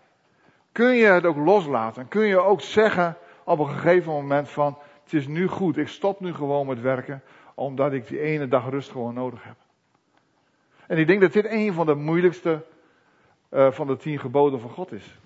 Kun 0.73 0.95
je 0.95 1.07
het 1.07 1.25
ook 1.25 1.37
loslaten? 1.37 2.09
Kun 2.09 2.27
je 2.27 2.39
ook 2.39 2.61
zeggen, 2.61 3.17
op 3.51 3.59
een 3.59 3.69
gegeven 3.69 4.13
moment 4.13 4.49
van, 4.49 4.79
het 5.03 5.13
is 5.13 5.27
nu 5.27 5.49
goed, 5.49 5.77
ik 5.77 5.89
stop 5.89 6.21
nu 6.21 6.35
gewoon 6.35 6.67
met 6.67 6.81
werken, 6.81 7.23
omdat 7.55 7.93
ik 7.93 8.07
die 8.07 8.21
ene 8.21 8.49
dag 8.49 8.69
rust 8.69 8.91
gewoon 8.91 9.15
nodig 9.15 9.45
heb. 9.45 9.57
En 10.87 10.99
ik 10.99 11.07
denk 11.07 11.21
dat 11.21 11.33
dit 11.33 11.45
een 11.45 11.73
van 11.73 11.87
de 11.87 11.95
moeilijkste 11.95 12.65
uh, 13.51 13.71
van 13.71 13.87
de 13.87 13.97
tien 13.97 14.19
geboden 14.19 14.61
van 14.61 14.71
God 14.71 14.93
is. 14.93 15.19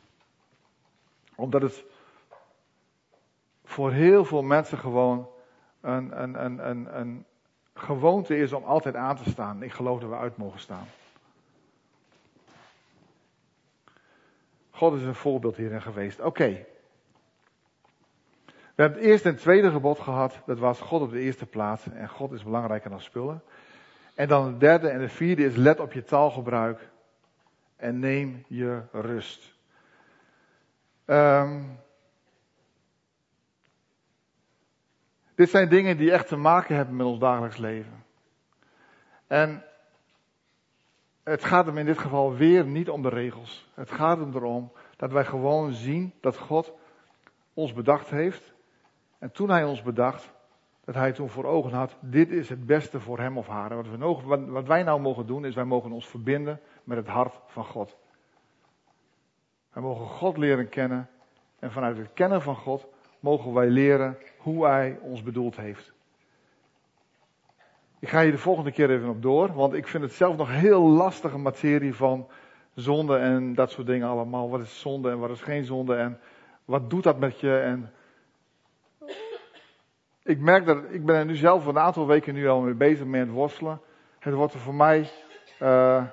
Omdat 1.34 1.62
het 1.62 1.84
voor 3.64 3.92
heel 3.92 4.24
veel 4.24 4.42
mensen 4.42 4.78
gewoon 4.78 5.28
een, 5.80 6.20
een, 6.44 6.98
een 7.00 7.24
gewoonte 7.74 8.36
is 8.36 8.52
om 8.52 8.64
altijd 8.64 8.94
aan 8.94 9.16
te 9.16 9.30
staan. 9.30 9.62
Ik 9.62 9.72
geloof 9.72 10.00
dat 10.00 10.08
we 10.08 10.16
uit 10.16 10.36
mogen 10.36 10.60
staan. 10.60 10.86
God 14.70 14.94
is 14.94 15.02
een 15.02 15.14
voorbeeld 15.14 15.56
hierin 15.56 15.82
geweest. 15.82 16.20
Oké, 16.20 16.66
we 18.74 18.82
hebben 18.82 19.00
het 19.00 19.08
eerste 19.08 19.28
en 19.28 19.36
tweede 19.36 19.70
gebod 19.70 19.98
gehad. 19.98 20.38
Dat 20.46 20.58
was 20.58 20.80
God 20.80 21.02
op 21.02 21.10
de 21.10 21.20
eerste 21.20 21.46
plaats. 21.46 21.86
En 21.92 22.08
God 22.08 22.32
is 22.32 22.42
belangrijker 22.42 22.90
dan 22.90 23.00
spullen. 23.00 23.42
En 24.14 24.28
dan 24.28 24.46
het 24.46 24.60
derde 24.60 24.88
en 24.88 24.98
de 24.98 25.08
vierde 25.08 25.44
is 25.44 25.56
let 25.56 25.80
op 25.80 25.92
je 25.92 26.04
taalgebruik 26.04 26.88
en 27.76 27.98
neem 27.98 28.44
je 28.48 28.82
rust. 28.92 29.52
Um, 31.06 31.78
dit 35.34 35.50
zijn 35.50 35.68
dingen 35.68 35.96
die 35.96 36.12
echt 36.12 36.28
te 36.28 36.36
maken 36.36 36.76
hebben 36.76 36.96
met 36.96 37.06
ons 37.06 37.18
dagelijks 37.18 37.56
leven. 37.56 38.04
En 39.26 39.64
het 41.22 41.44
gaat 41.44 41.66
hem 41.66 41.78
in 41.78 41.86
dit 41.86 41.98
geval 41.98 42.34
weer 42.34 42.64
niet 42.66 42.88
om 42.88 43.02
de 43.02 43.08
regels. 43.08 43.70
Het 43.74 43.90
gaat 43.90 44.18
hem 44.18 44.34
erom 44.34 44.72
dat 44.96 45.12
wij 45.12 45.24
gewoon 45.24 45.72
zien 45.72 46.12
dat 46.20 46.36
God 46.36 46.72
ons 47.54 47.72
bedacht 47.72 48.10
heeft. 48.10 48.53
En 49.24 49.32
toen 49.32 49.50
hij 49.50 49.64
ons 49.64 49.82
bedacht, 49.82 50.32
dat 50.84 50.94
hij 50.94 51.12
toen 51.12 51.28
voor 51.28 51.44
ogen 51.44 51.72
had, 51.72 51.96
dit 52.00 52.30
is 52.30 52.48
het 52.48 52.66
beste 52.66 53.00
voor 53.00 53.18
hem 53.18 53.38
of 53.38 53.46
haar. 53.46 53.74
Wat, 53.76 53.88
we, 53.88 54.50
wat 54.50 54.66
wij 54.66 54.82
nou 54.82 55.00
mogen 55.00 55.26
doen, 55.26 55.44
is 55.44 55.54
wij 55.54 55.64
mogen 55.64 55.92
ons 55.92 56.08
verbinden 56.08 56.60
met 56.84 56.96
het 56.96 57.06
hart 57.06 57.40
van 57.46 57.64
God. 57.64 57.96
Wij 59.72 59.82
mogen 59.82 60.06
God 60.06 60.36
leren 60.36 60.68
kennen. 60.68 61.08
En 61.58 61.72
vanuit 61.72 61.96
het 61.96 62.12
kennen 62.14 62.42
van 62.42 62.56
God 62.56 62.86
mogen 63.20 63.52
wij 63.52 63.68
leren 63.68 64.18
hoe 64.38 64.66
Hij 64.66 64.98
ons 65.00 65.22
bedoeld 65.22 65.56
heeft. 65.56 65.92
Ik 67.98 68.08
ga 68.08 68.22
hier 68.22 68.32
de 68.32 68.38
volgende 68.38 68.72
keer 68.72 68.90
even 68.90 69.08
op 69.08 69.22
door, 69.22 69.52
want 69.52 69.74
ik 69.74 69.88
vind 69.88 70.02
het 70.02 70.12
zelf 70.12 70.36
nog 70.36 70.50
heel 70.50 70.82
lastige 70.82 71.38
materie 71.38 71.94
van 71.94 72.26
zonde 72.74 73.16
en 73.16 73.54
dat 73.54 73.70
soort 73.70 73.86
dingen 73.86 74.08
allemaal. 74.08 74.50
Wat 74.50 74.60
is 74.60 74.80
zonde 74.80 75.10
en 75.10 75.18
wat 75.18 75.30
is 75.30 75.42
geen 75.42 75.64
zonde 75.64 75.94
en 75.94 76.20
wat 76.64 76.90
doet 76.90 77.02
dat 77.02 77.18
met 77.18 77.40
je? 77.40 77.58
En 77.58 77.92
ik 80.24 80.40
merk 80.40 80.66
dat, 80.66 80.78
ik 80.90 81.04
ben 81.04 81.16
er 81.16 81.24
nu 81.24 81.36
zelf 81.36 81.66
een 81.66 81.78
aantal 81.78 82.06
weken 82.06 82.34
nu 82.34 82.48
al 82.48 82.60
mee 82.60 82.74
bezig 82.74 83.06
met 83.06 83.28
worstelen. 83.28 83.80
Het 84.18 84.34
wordt 84.34 84.54
er 84.54 84.60
voor 84.60 84.74
mij, 84.74 85.10
uh, 85.60 86.04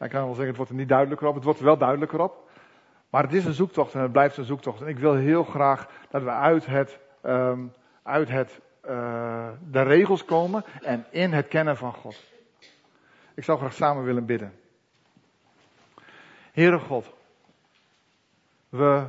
ik 0.00 0.10
kan 0.10 0.24
wel 0.24 0.28
zeggen, 0.28 0.46
het 0.46 0.56
wordt 0.56 0.70
er 0.70 0.76
niet 0.76 0.88
duidelijker 0.88 1.26
op, 1.26 1.34
het 1.34 1.44
wordt 1.44 1.58
er 1.58 1.64
wel 1.64 1.76
duidelijker 1.76 2.20
op. 2.20 2.50
Maar 3.10 3.22
het 3.22 3.32
is 3.32 3.44
een 3.44 3.54
zoektocht 3.54 3.94
en 3.94 4.00
het 4.00 4.12
blijft 4.12 4.36
een 4.36 4.44
zoektocht. 4.44 4.80
En 4.80 4.86
ik 4.86 4.98
wil 4.98 5.14
heel 5.14 5.44
graag 5.44 5.88
dat 6.10 6.22
we 6.22 6.30
uit 6.30 6.66
het, 6.66 6.98
um, 7.22 7.72
uit 8.02 8.28
het, 8.28 8.60
uh, 8.84 9.48
de 9.70 9.82
regels 9.82 10.24
komen 10.24 10.64
en 10.80 11.06
in 11.10 11.32
het 11.32 11.48
kennen 11.48 11.76
van 11.76 11.92
God. 11.92 12.32
Ik 13.34 13.44
zou 13.44 13.58
graag 13.58 13.72
samen 13.72 14.04
willen 14.04 14.26
bidden. 14.26 14.52
Heere 16.52 16.78
God, 16.78 17.12
we 18.68 19.04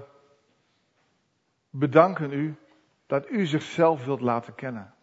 bedanken 1.69 2.31
u 2.31 2.55
dat 3.13 3.29
u 3.29 3.45
zichzelf 3.45 4.05
wilt 4.05 4.21
laten 4.21 4.55
kennen. 4.55 4.93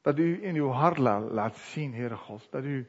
Dat 0.00 0.18
u 0.18 0.44
in 0.44 0.54
uw 0.54 0.68
hart 0.68 0.98
laat 0.98 1.56
zien, 1.56 1.94
Heere 1.94 2.16
God. 2.16 2.50
Dat 2.50 2.64
u 2.64 2.88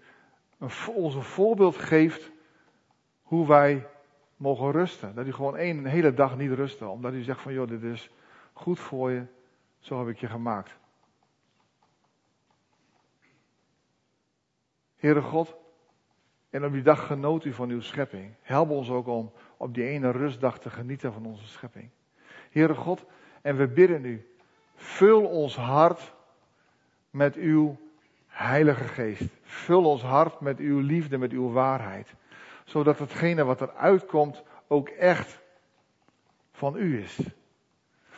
ons 0.94 1.15
een 1.15 1.24
voorbeeld 1.24 1.78
geeft 1.78 2.32
hoe 3.22 3.48
wij 3.48 3.88
mogen 4.38 4.72
rusten. 4.72 5.15
Dat 5.15 5.26
u 5.26 5.34
gewoon 5.34 5.58
één 5.58 5.86
hele 5.86 6.13
dag 6.13 6.38
niet 6.38 6.52
rusten. 6.52 6.89
Omdat 6.89 7.13
u 7.13 7.22
zegt 7.22 7.42
van 7.42 7.54
joh, 7.54 7.68
dit 7.68 7.84
is 7.84 8.12
goed 8.54 8.80
voor 8.80 9.12
je. 9.12 9.26
Zo 9.80 10.00
heb 10.00 10.08
ik 10.08 10.20
je 10.20 10.28
gemaakt. 10.28 10.78
Heere 14.96 15.22
God, 15.22 15.56
en 16.50 16.65
op 16.65 16.72
die 16.72 16.82
dag 16.82 17.08
genoot 17.08 17.46
u 17.46 17.54
van 17.54 17.70
uw 17.70 17.82
schepping. 17.82 18.36
Help 18.42 18.70
ons 18.70 18.89
ook 18.89 19.08
om 19.08 19.32
op 19.58 19.74
die 19.74 19.84
ene 19.84 20.12
rustdag 20.12 20.60
te 20.60 20.70
genieten 20.70 21.13
van 21.13 21.26
onze 21.26 21.48
schepping. 21.48 21.89
Heere 22.50 22.76
God, 22.76 23.06
en 23.41 23.58
we 23.58 23.67
bidden 23.67 24.06
u, 24.06 24.28
vul 24.75 25.25
ons 25.25 25.56
hart 25.56 26.13
met 27.10 27.36
uw 27.36 27.78
Heilige 28.28 28.84
Geest. 28.84 29.30
Vul 29.43 29.86
ons 29.86 30.02
hart 30.02 30.39
met 30.39 30.60
uw 30.60 30.80
liefde, 30.80 31.17
met 31.17 31.32
uw 31.32 31.52
waarheid 31.52 32.08
zodat 32.69 32.99
hetgene 32.99 33.43
wat 33.43 33.62
er 33.62 33.73
uitkomt 33.73 34.43
ook 34.67 34.89
echt 34.89 35.39
van 36.52 36.75
u 36.75 37.02
is. 37.02 37.19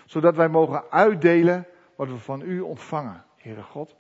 Zodat 0.06 0.36
wij 0.36 0.50
mogen 0.50 0.84
uitdelen 0.90 1.68
wat 1.96 2.08
we 2.08 2.18
van 2.18 2.42
u 2.42 2.60
ontvangen, 2.60 3.24
Heere 3.36 3.64
God. 3.64 3.96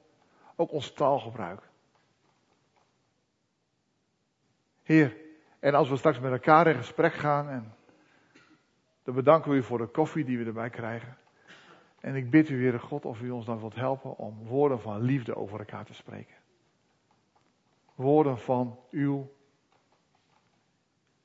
Ook 0.55 0.71
ons 0.71 0.93
taalgebruik. 0.93 1.62
Heer, 4.84 5.17
en 5.60 5.73
als 5.73 5.89
we 5.89 5.97
straks 5.97 6.19
met 6.19 6.31
elkaar 6.31 6.67
in 6.67 6.75
gesprek 6.75 7.13
gaan, 7.13 7.49
en 7.49 7.73
dan 9.03 9.15
bedanken 9.15 9.51
we 9.51 9.57
u 9.57 9.63
voor 9.63 9.77
de 9.77 9.87
koffie 9.87 10.25
die 10.25 10.37
we 10.37 10.45
erbij 10.45 10.69
krijgen. 10.69 11.17
En 11.99 12.15
ik 12.15 12.29
bid 12.29 12.49
u, 12.49 12.61
Heere 12.61 12.79
God, 12.79 13.05
of 13.05 13.21
u 13.21 13.29
ons 13.29 13.45
dan 13.45 13.59
wilt 13.59 13.75
helpen 13.75 14.17
om 14.17 14.37
woorden 14.43 14.81
van 14.81 15.01
liefde 15.01 15.35
over 15.35 15.59
elkaar 15.59 15.85
te 15.85 15.93
spreken. 15.93 16.35
Woorden 17.95 18.37
van 18.37 18.79
uw 18.91 19.31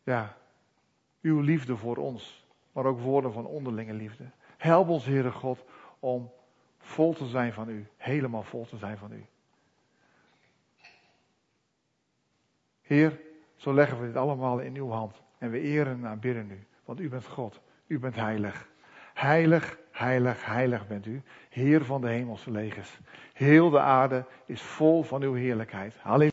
ja, 0.02 0.36
uw 1.22 1.40
liefde 1.40 1.76
voor 1.76 1.96
ons, 1.96 2.46
maar 2.72 2.84
ook 2.84 3.00
woorden 3.00 3.32
van 3.32 3.46
onderlinge 3.46 3.92
liefde. 3.92 4.30
Help 4.56 4.88
ons, 4.88 5.04
Heere 5.04 5.32
God, 5.32 5.64
om 5.98 6.32
vol 6.78 7.12
te 7.12 7.26
zijn 7.26 7.52
van 7.52 7.68
u, 7.68 7.86
helemaal 7.96 8.42
vol 8.42 8.64
te 8.64 8.76
zijn 8.76 8.98
van 8.98 9.12
u. 9.12 9.26
Heer, 12.80 13.20
zo 13.56 13.74
leggen 13.74 14.00
we 14.00 14.06
dit 14.06 14.16
allemaal 14.16 14.58
in 14.58 14.76
uw 14.76 14.90
hand 14.90 15.22
en 15.38 15.50
we 15.50 15.60
eren 15.60 15.92
en 15.92 16.06
aanbidden 16.06 16.50
u, 16.50 16.66
want 16.86 17.00
u 17.00 17.08
bent 17.08 17.26
God, 17.26 17.60
u 17.86 17.98
bent 17.98 18.14
heilig. 18.14 18.68
Heilig, 19.14 19.78
heilig, 19.92 20.46
heilig 20.46 20.86
bent 20.86 21.06
u, 21.06 21.22
Heer 21.48 21.84
van 21.84 22.00
de 22.00 22.08
hemelse 22.08 22.50
legers. 22.50 22.98
Heel 23.32 23.70
de 23.70 23.80
aarde 23.80 24.24
is 24.46 24.62
vol 24.62 25.02
van 25.02 25.22
uw 25.22 25.34
heerlijkheid. 25.34 25.94
Halleluja. 26.00 26.24